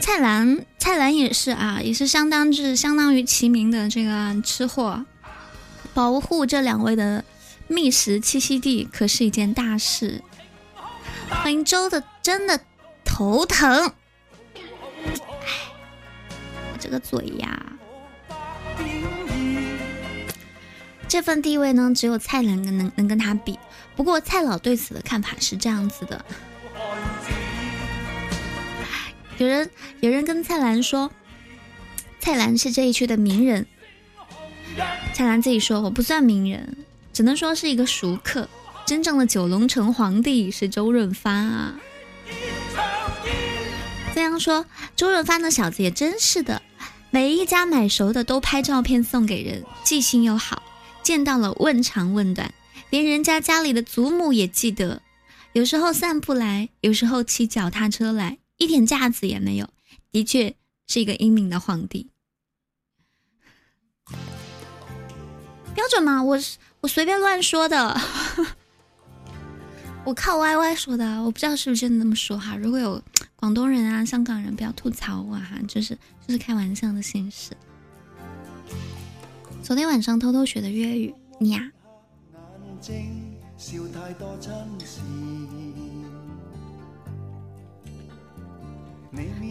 [0.00, 5.04] 蔡澜，蔡澜也是啊，也是相当之相当于齐名的这个吃货，
[5.92, 7.24] 保护这两位的
[7.68, 10.22] 觅食栖息地可是一件大事。
[11.28, 12.60] 欢迎周的，真的
[13.04, 13.92] 头疼。
[16.72, 17.72] 我这个嘴呀，
[21.08, 23.58] 这份地位呢，只有蔡澜能能能跟他比。
[23.96, 26.24] 不过蔡老对此的看法是这样子的：
[29.38, 31.10] 有人有人跟蔡澜说，
[32.20, 33.66] 蔡澜是这一区的名人。
[35.14, 36.76] 蔡澜自己说，我不算名人，
[37.16, 38.46] 只能说是一个熟客。
[38.84, 41.80] 真正的九龙城皇帝是周润发啊。
[44.14, 46.60] 这样说，周润发那小子也真是的，
[47.10, 50.62] 每一家买熟的都拍照片送给人，记性又好，
[51.02, 52.52] 见到了问长问短，
[52.90, 55.00] 连人家家里的祖母也记得。
[55.54, 59.70] 有时候散步来，有时候骑脚踏车来，一点架子也没有，
[60.12, 60.54] 的确
[60.86, 62.10] 是一个英明的皇帝。
[65.74, 66.22] 标准吗？
[66.22, 66.56] 我是
[66.86, 68.00] 随便乱说的。
[70.04, 72.56] 我靠 Y Y 说的，我不知道是不是真的那么说哈。
[72.56, 73.02] 如果有
[73.34, 77.52] 广东人啊、香港人，不要吐槽我哈，就是就是开玩笑的形式。
[79.62, 81.70] 昨天晚上偷偷学的粤语，你呀。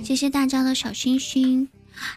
[0.03, 1.67] 谢谢大家的小心心。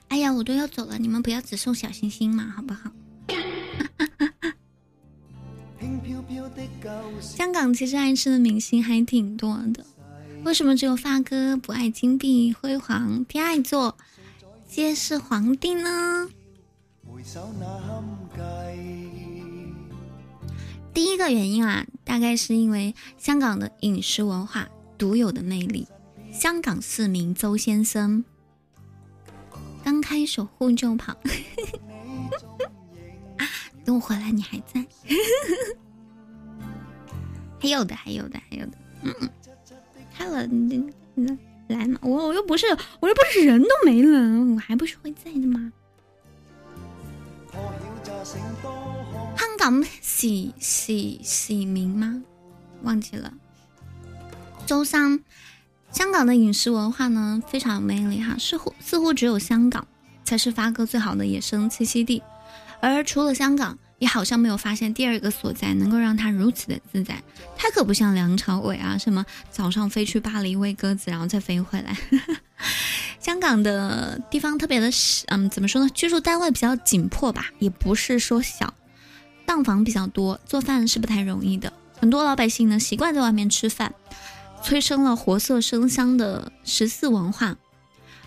[0.08, 2.92] 哎呀，我都要走了，你们不要只送小心心嘛，好不好？
[7.20, 9.84] 香港其实爱吃的明星还挺多的，
[10.44, 13.96] 为什么只有发哥不爱金碧辉煌，偏爱做
[14.66, 16.28] 街市皇帝呢？
[20.94, 25.86] 第一个原因啊，大概是因为香港的饮食文化独有的魅力。
[26.32, 28.24] 香港市民周先生
[29.82, 31.16] 刚开守护就跑，
[33.88, 34.84] 等我回来你还在？
[37.58, 39.14] 还有的，还有的，还有的，嗯，
[40.14, 42.66] 开了，你你来嘛，我我又不是
[43.00, 45.72] 我又不是人都没了，我还不是会在的吗？
[49.38, 52.22] 香港喜喜喜民吗？
[52.82, 53.32] 忘记了。
[54.66, 55.24] 周三，
[55.92, 59.88] 香港的饮食文化呢非常有魅力哈，似乎似乎只有香港
[60.24, 62.22] 才是发哥最好的野生栖息地，
[62.80, 67.22] 而除了香港，也好像没有发现第二个所在能够让他如此的自在。
[67.56, 71.96] 他可不像梁朝伟啊，什么早上飞去巴黎喂鸽子，然后再飞回来。
[73.18, 74.88] 香港的地方特别的，
[75.26, 75.90] 嗯，怎么说呢？
[75.92, 78.72] 居住单位比较紧迫吧，也不是说小，
[79.44, 81.72] 档房比较多，做饭是不太容易的。
[81.98, 83.92] 很多老百姓呢习惯在外面吃饭，
[84.62, 87.56] 催生了活色生香的十四文化。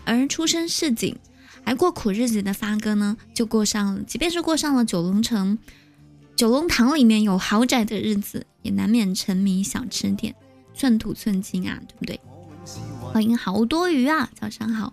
[0.04, 1.16] 而出身市井、
[1.64, 5.58] 还过苦日子的发哥呢，就过上了，即便是过上了九龙城、
[6.36, 10.34] 九龙塘里面有豪宅的日子，也难免沉迷小吃店，
[10.74, 12.20] 寸土寸金啊，对不对？
[13.00, 14.92] 欢迎好多鱼啊，早上好。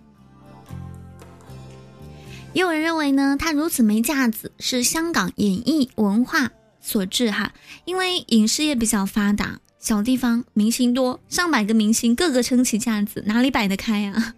[2.53, 6.51] 也有人认为呢，他如此没架子是香港演艺文化
[6.81, 7.53] 所致哈，
[7.85, 14.33] 因为影视业比较发达，小地方明星多，上百个明星个个撑起架子，哪里摆得开呀？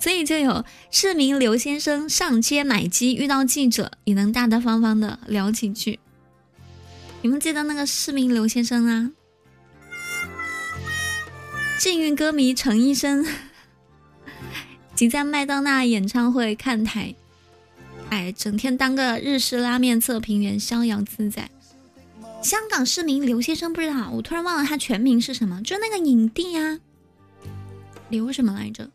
[0.00, 6.00] 所以就有市民刘先生上街买鸡，遇到记者也能大大方方的聊几句。
[7.20, 9.10] 你们记得那个市民刘先生啊？
[11.78, 13.26] 幸运歌迷陈医生，
[14.96, 17.14] 挤在麦当娜演唱会看台，
[18.08, 21.50] 哎，整天当个日式拉面测评员，逍遥自在。
[22.42, 26.80] 香港市民刘先生不知道，我突然忘了他全名是什么，就那个影帝啊，
[28.08, 28.90] 刘什么来着？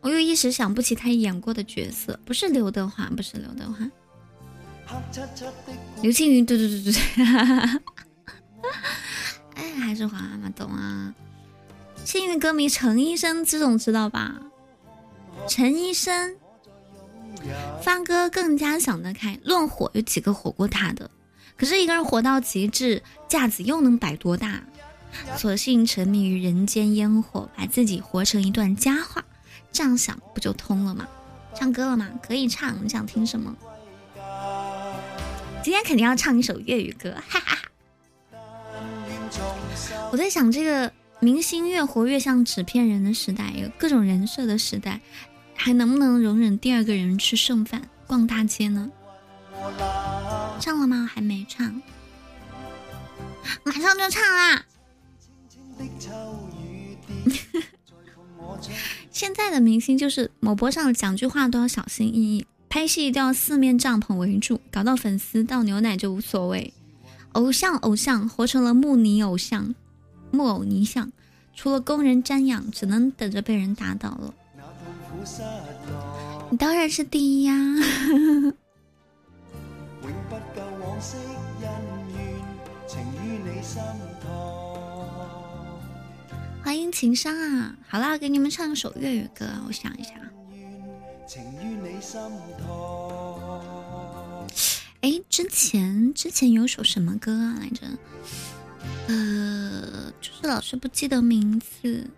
[0.00, 3.90] 我又一时想不起他演过的角色，不是刘德华，不是刘德华，
[6.02, 7.02] 刘青云，对对对对对。
[9.54, 11.14] 哎，还是皇阿玛懂啊！
[12.04, 14.40] 幸运歌迷陈医生这种知道吧？
[15.48, 16.36] 陈医生，
[17.82, 19.38] 发哥更加想得开。
[19.44, 21.10] 论火，有几个火过他的？
[21.56, 24.62] 可是一个人火到极致，架子又能摆多大？
[25.36, 29.24] 索性沉迷于人间烟火，把自己活成一段佳话。
[29.72, 31.06] 这样想不就通了吗？
[31.54, 32.08] 唱歌了吗？
[32.22, 32.84] 可以唱。
[32.84, 33.54] 你想听什么？
[35.62, 37.58] 今天肯定要唱一首粤语歌，哈哈。
[40.12, 45.00] 我在想，这个明星越活越像纸片人的时代，有各种人设的时代，
[45.54, 48.90] 还能不能容忍第二个人吃剩饭、逛大街呢？
[50.60, 51.08] 唱了吗？
[51.12, 51.82] 还没唱，
[53.64, 54.64] 马上就唱啦！
[59.10, 66.74] 现在的明星就是某博上讲句话都要小心翼翼，拍戏都要四面帐篷围住，搞到粉丝倒牛奶就无所谓。
[67.32, 69.74] 偶像，偶像，活成了木泥偶像。
[70.30, 71.10] 木偶泥像，
[71.54, 74.34] 除了供人瞻仰，只能等着被人打倒了。
[76.50, 77.54] 你当然是第一呀！
[86.64, 87.76] 欢迎情商啊！
[87.86, 90.12] 好啦，给你们唱首粤语歌，我想一下。
[95.02, 97.86] 哎，之前之前有首什么歌啊来着？
[99.08, 102.08] 呃，就是老是不记得名字。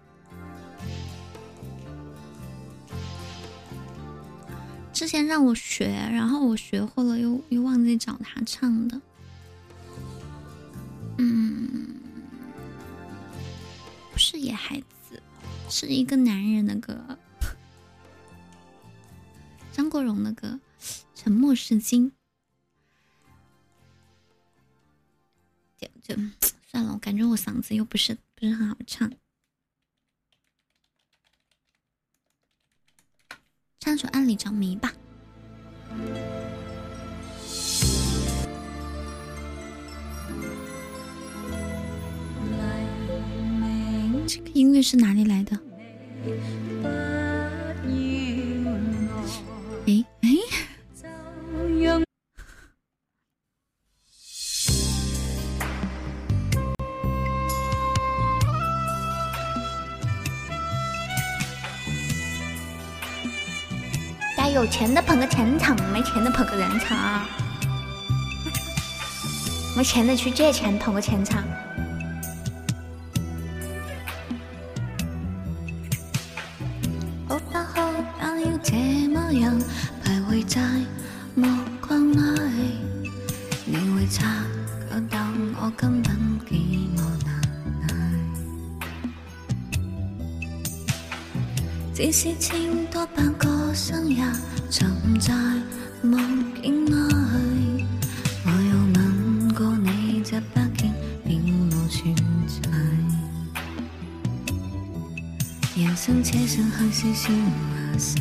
[4.92, 9.00] 之前让我学，然后我学会了，又又忘记找他唱的。
[11.18, 11.85] 嗯，
[14.36, 15.22] 野孩子，
[15.68, 17.18] 是一个男人的歌，
[19.72, 20.60] 张国荣的歌，
[21.14, 22.10] 《沉默是金》。
[25.78, 26.22] 就就
[26.66, 29.12] 算了，我感觉我嗓子又不是不是很好唱，
[33.78, 34.92] 唱首《暗里着迷》吧。
[44.26, 45.56] 这个音乐是哪里来的？
[49.86, 50.28] 哎哎。
[64.36, 67.24] 大家有钱的捧个钱场，没钱的捧个人场，
[69.76, 71.44] 没钱的去借钱捧个钱场。
[91.96, 94.22] 只是千多百个深夜
[94.70, 95.32] 沉在
[96.02, 96.92] 梦境内，
[98.44, 100.92] 我有吻过你这北京
[101.24, 101.40] 并
[101.70, 102.14] 无存
[102.46, 102.68] 在。
[105.74, 108.18] 人生且剩下少少话事。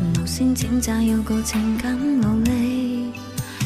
[0.00, 3.12] 无声挣扎要个情感努力，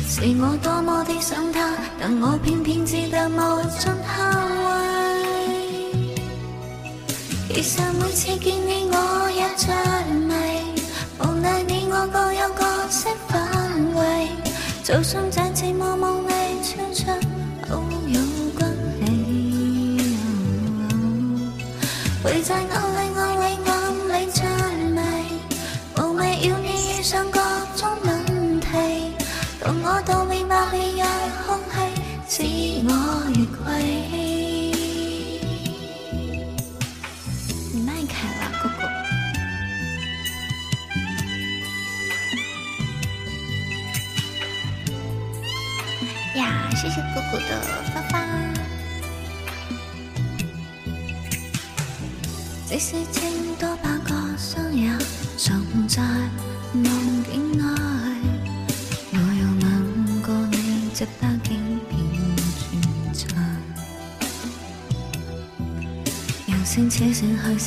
[0.09, 4.81] 是我多么的想他，但我偏偏只得无尽后悔。
[7.53, 8.80] 其实每次见你
[14.91, 16.10] 就算再寂寞寞。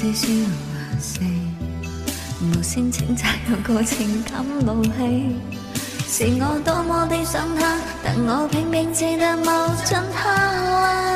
[0.04, 1.22] 是笑话事，
[2.42, 4.92] 无声请摘有个情感怒气。
[6.06, 9.46] 是我多么的想他，但我偏偏只得无
[9.86, 10.30] 尽后
[10.76, 11.13] 悔。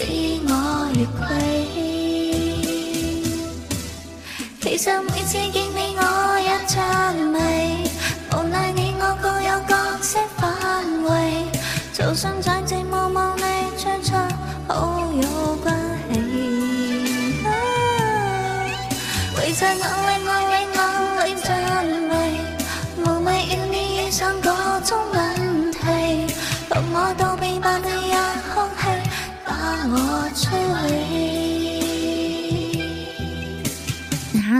[0.00, 0.04] 使
[0.46, 1.26] 我越轨。
[4.60, 5.67] 其实每次见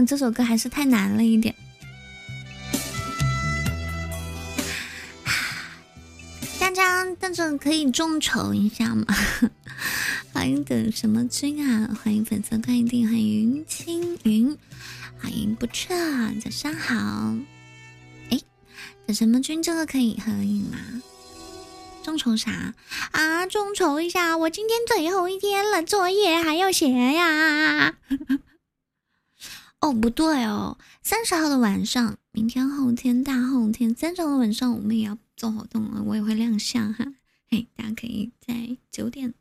[0.08, 1.54] 这首歌还是太难了一点。
[6.58, 9.04] 大家大家可以众筹一下吗？
[10.32, 11.90] 欢迎等什么君啊？
[12.02, 14.56] 欢迎粉色快递，欢迎青云，
[15.20, 15.94] 欢迎不撤，
[16.42, 17.34] 早上好。
[18.30, 18.40] 哎，
[19.06, 20.78] 等什么君这个可以合影吗？
[22.02, 22.72] 众筹啥
[23.10, 23.44] 啊？
[23.46, 27.94] 众筹一下，我今天最后一天了，作业还要写呀。
[29.80, 35.18] 哦，不对哦，三十号的晚上，明天、后天、大后天，三十号的晚上我们也要。
[35.38, 37.14] 做活动了，我也会亮相哈，
[37.48, 39.32] 嘿，大家可以在九点、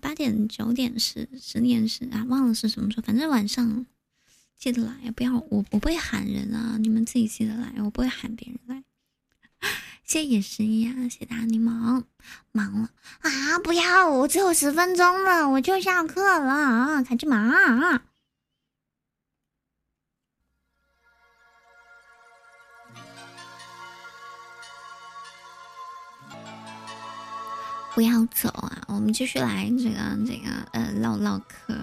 [0.00, 3.84] 八点、九点是十点是啊，忘了是什么时候，反正晚上
[4.56, 8.82] 记得来，不要我我不会喊人啊，你们自己记得来，我不会喊别人来。
[10.04, 12.04] 谢谢十一啊，谢谢大柠檬，
[12.50, 12.88] 忙了
[13.20, 18.02] 啊，不要，我只有十分钟了，我就下课了啊，赶紧忙啊
[27.94, 28.82] 不要走啊！
[28.88, 31.74] 我们继续来这个这个呃唠唠嗑。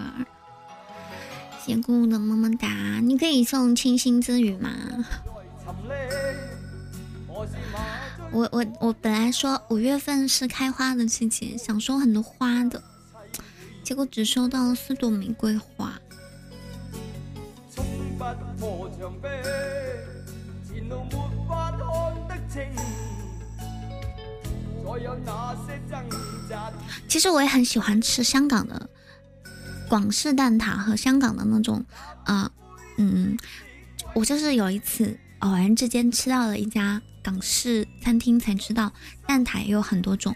[1.64, 2.68] 谢姑姑的么么哒，
[3.00, 4.70] 你可以送清新之语吗？
[8.30, 12.82] 我我我本来说五月份是开花的季节，想收很多花的，
[13.82, 15.98] 结果只收到了四朵玫瑰花。
[27.08, 28.88] 其实我也很喜欢吃香港的
[29.88, 31.84] 广式蛋挞和香港的那种
[32.24, 32.50] 啊，
[32.96, 33.36] 嗯，
[34.14, 38.92] 我就是有一次偶然之间吃到了一家港式餐厅，才知道
[39.26, 40.34] 蛋挞也有很多种，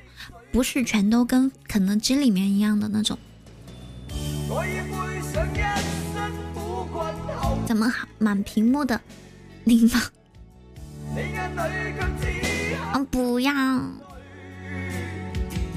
[0.52, 3.18] 不是全都跟肯德基里面一样的那种。
[7.66, 9.00] 怎么好满屏幕的
[9.64, 10.08] 柠檬？
[12.92, 13.52] 嗯，不要。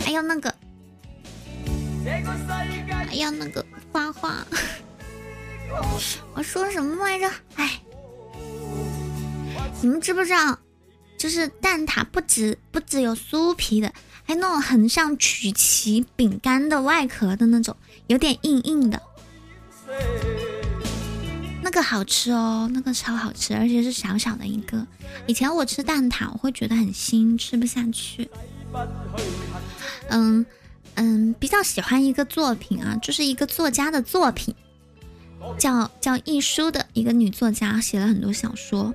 [0.10, 0.52] 还有那个，
[3.08, 4.44] 还有那个花花，
[6.34, 7.30] 我说什么来着？
[7.54, 7.80] 哎，
[9.84, 10.58] 你们知不知道？
[11.16, 13.94] 就是蛋挞不止不止有酥皮的，
[14.24, 19.00] 还有那种很像曲奇饼干的外壳的那种，有点硬硬的，
[21.62, 24.88] 那个好吃哦，那个超好吃，而且是小小的一个。
[25.28, 28.28] 以前我吃蛋挞，我会觉得很腥，吃不下去。
[30.10, 30.46] 嗯
[30.96, 34.54] 嗯，比较喜欢一个作品啊，就是一个作家的作品，
[35.58, 38.94] 叫叫易舒的一个女作家，写了很多小说。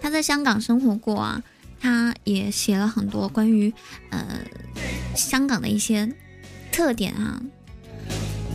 [0.00, 1.42] 她在香港生活过啊，
[1.80, 3.72] 她也写了很多关于
[4.10, 4.40] 呃
[5.14, 6.12] 香港的一些
[6.70, 7.40] 特点啊，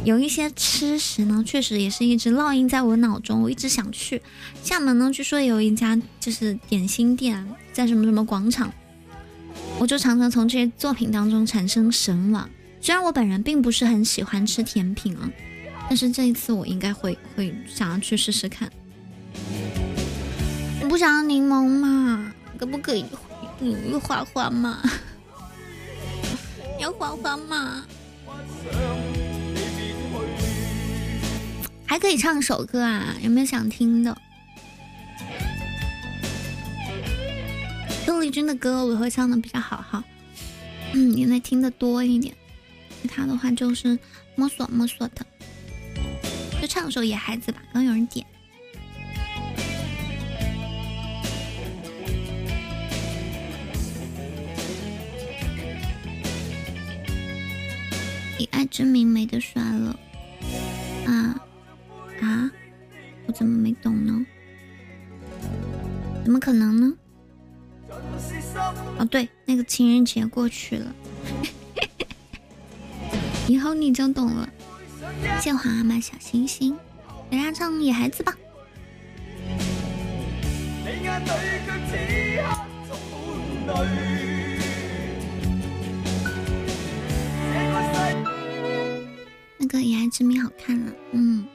[0.05, 4.21] 有一些吃食呢，确实也是一直烙印在我脑中，我一直想去
[4.63, 5.09] 厦门呢。
[5.11, 8.71] 据说有一家就是点心店，在什么什么广场。
[9.81, 12.47] 我就常常从这些作品当中产生神往。
[12.79, 15.27] 虽然我本人并不是很喜欢吃甜品啊，
[15.89, 18.71] 但是这一次我应该会会想要去试试看。
[20.79, 22.31] 你不想要柠檬吗？
[22.59, 23.03] 可不可以
[23.89, 24.83] 有花花吗？
[26.79, 27.83] 有花花吗？
[31.87, 33.15] 还可以唱首歌啊？
[33.23, 34.15] 有没有想听的？
[38.05, 40.03] 邓丽君的歌我会唱的比较好哈，
[40.93, 42.33] 嗯，因为听的多一点，
[43.01, 43.97] 其他的话就是
[44.35, 45.25] 摸索摸索的，
[46.61, 47.61] 就唱首《野孩子》吧。
[47.73, 48.25] 刚有人点，
[58.37, 59.99] 以爱之名没得选了
[61.05, 61.41] 啊
[62.21, 62.51] 啊！
[63.25, 64.25] 我怎么没懂呢？
[66.23, 66.93] 怎么可能呢？
[68.97, 70.93] 哦，对，那个情人节过去了，
[73.47, 74.47] 以后你就懂了。
[75.39, 76.77] 谢皇阿玛小星星，
[77.29, 78.35] 给大家唱《野孩子》吧。
[89.57, 91.45] 那个《野孩子》名好看了，嗯。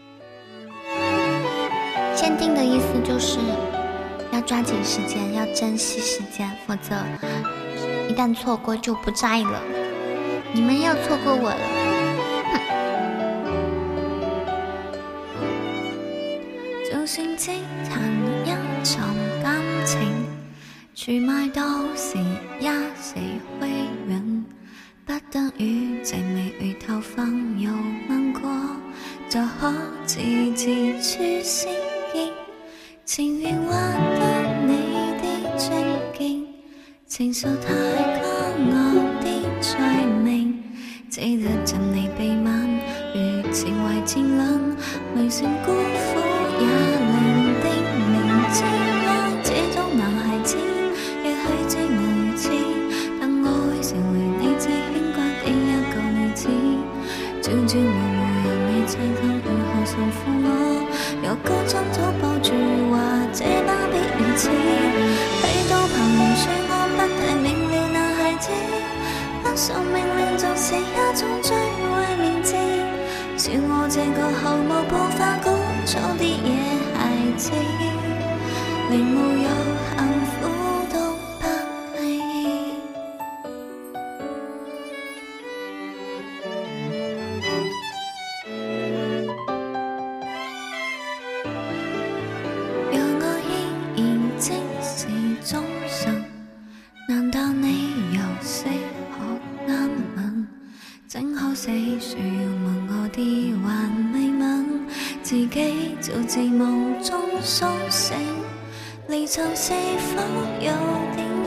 [2.15, 3.39] 限定的意思就是。
[4.47, 6.95] 抓紧时间，要珍惜时间，否则
[8.09, 9.61] 一旦错过就不在了。
[10.53, 11.59] 你们又错过我了，
[12.53, 12.55] 哼！
[16.89, 17.51] 就算只
[17.89, 18.01] 谈
[18.45, 18.51] 一
[18.85, 19.99] 场感情，
[20.95, 21.63] 去卖到
[21.97, 22.17] 时
[22.61, 22.67] 一
[23.03, 23.17] 时
[23.61, 23.69] 辉
[24.07, 24.45] 润，
[25.05, 27.69] 不得与寂美回头放又
[28.09, 28.49] 问过，
[29.29, 29.73] 就可
[30.07, 30.21] 自
[30.55, 30.67] 自
[31.03, 31.69] 出声
[32.13, 32.31] 见。
[33.05, 34.06] 情愿换
[37.17, 37.73] 情愫太
[38.21, 38.29] 高
[38.77, 38.93] 傲
[39.23, 39.27] 的
[39.63, 39.81] 罪
[40.23, 40.63] 名，
[41.09, 42.69] 只得尽你臂弯，
[43.15, 44.77] 如情怀渐冷，
[45.17, 46.21] 未算辜负
[46.61, 46.67] 也
[74.57, 75.51] 这个毫无步伐鼓
[75.85, 76.49] 噪的野
[76.95, 76.97] 孩
[77.37, 77.51] 子，
[78.91, 79.49] 连无有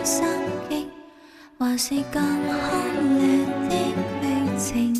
[0.09, 0.25] 身
[0.71, 0.89] 影
[1.59, 4.91] 还是更轰烈的剧情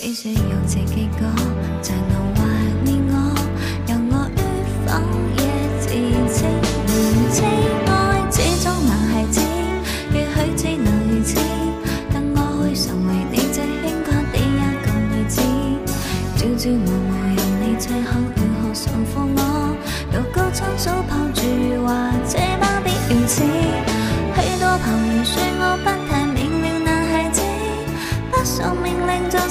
[0.00, 1.28] 必需有这结果
[1.80, 2.39] 才能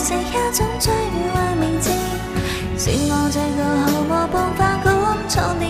[0.10, 1.92] 这一种最坏名字，
[2.80, 4.90] 是我这个毫无办法管
[5.30, 5.64] 束的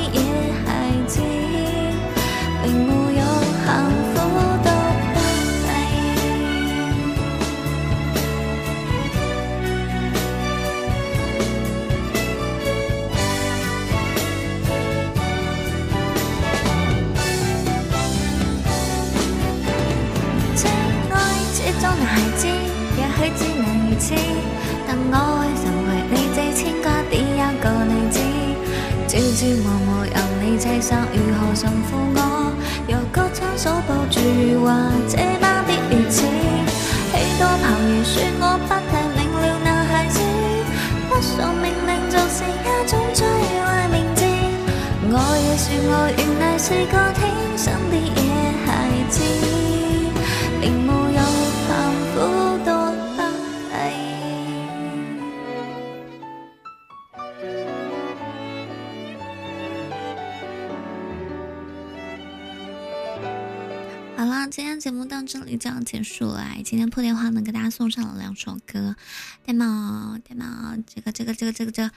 [24.88, 28.18] 但我會成為你最牽掛的一個女子。
[29.08, 32.54] 朝朝暮暮任你棲身，如何驯服我？
[32.88, 34.20] 若果親手抱住
[34.64, 34.68] 話，
[35.10, 36.24] 這般的如此。
[37.12, 40.20] 许多朋友說我不太明了男孩子，
[41.10, 44.24] 不受命令做是一種最壞名字。
[45.12, 46.98] 我也說我原來是個
[64.80, 66.48] 节目到这里就要结束了。
[66.64, 68.96] 今天破电话呢，给大家送上了两首歌，
[69.44, 70.18] 对吗？
[70.24, 70.78] 对吗？
[70.88, 71.90] 这个这个这个这个这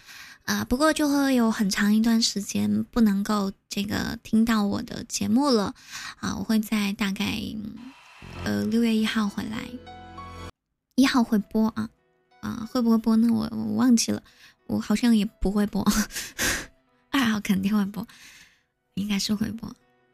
[0.44, 5.72] 啊、不过就会有很长一段时间不能够这个听到我的节目了
[6.18, 7.40] 啊，我会在大概
[8.44, 9.58] 呃六月一号回来，
[10.96, 11.88] 一号会播啊
[12.40, 13.28] 啊，会不会播呢？
[13.32, 14.20] 我我忘记了，
[14.66, 15.86] 我好像也不会播，
[17.10, 18.04] 二号肯定会播，
[18.94, 19.72] 应该是会播。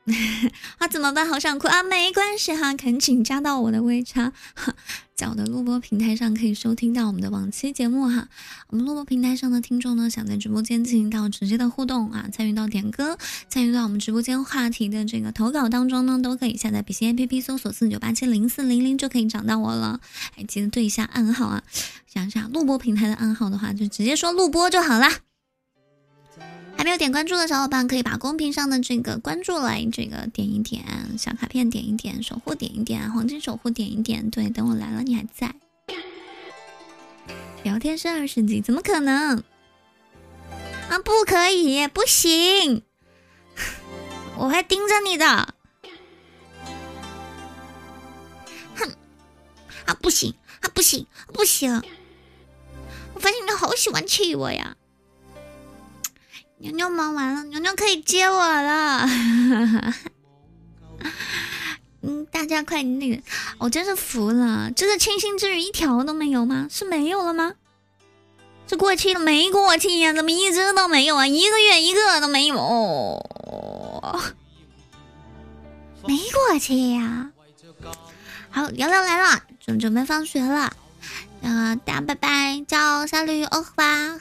[0.79, 1.27] 啊，怎么办？
[1.29, 1.83] 好想哭啊！
[1.83, 4.75] 没关系哈，恳请加到我的微叉，哈
[5.15, 8.29] 在我的录播平台上可以收听到我们的往期节目哈。
[8.69, 20.01] 我们录播平台上的听众呢，想在直播间进行到直接的互动啊，参与到点歌，参与到我们直播间话题的这个投稿当中呢，都可以下载比心 APP 搜索四九八七零四零零就可以找到我了。
[20.37, 21.63] 哎，记得对一下暗号啊，
[22.07, 25.28] 想一下录播平台的暗号的话，就直接说录播就好啦。
[26.79, 30.85] 还没有点关注的小伙伴，可以把公屏上的这个关注来这个点一点，
[31.19, 34.31] 小卡片点一点，守护点一点，黄金守护点一点。
[34.31, 35.53] 对，等我来了，你还在。
[37.65, 39.43] 聊天是二十级，怎么可能？
[40.89, 42.85] 啊，不可以，不行，
[44.39, 45.27] 我会盯着你的。
[48.77, 48.89] 哼，
[49.85, 51.83] 啊，不行，啊，不行，不行！
[53.15, 54.77] 我发现你好喜欢气我呀。
[56.61, 59.09] 牛牛忙完了，牛牛可以接我了。
[62.03, 63.23] 嗯，大家快那个，
[63.59, 66.67] 我真是服了，这个清新之语一条都没有吗？
[66.71, 67.55] 是没有了吗？
[68.67, 70.13] 这过期了没过期呀？
[70.13, 71.27] 怎么一只都没有啊？
[71.27, 72.57] 一个月一个都没有，
[76.07, 77.31] 没过期呀？
[78.51, 80.73] 好，聊聊来了，准准备放学了，
[81.43, 84.19] 呃，大家拜拜，叫小绿欧巴。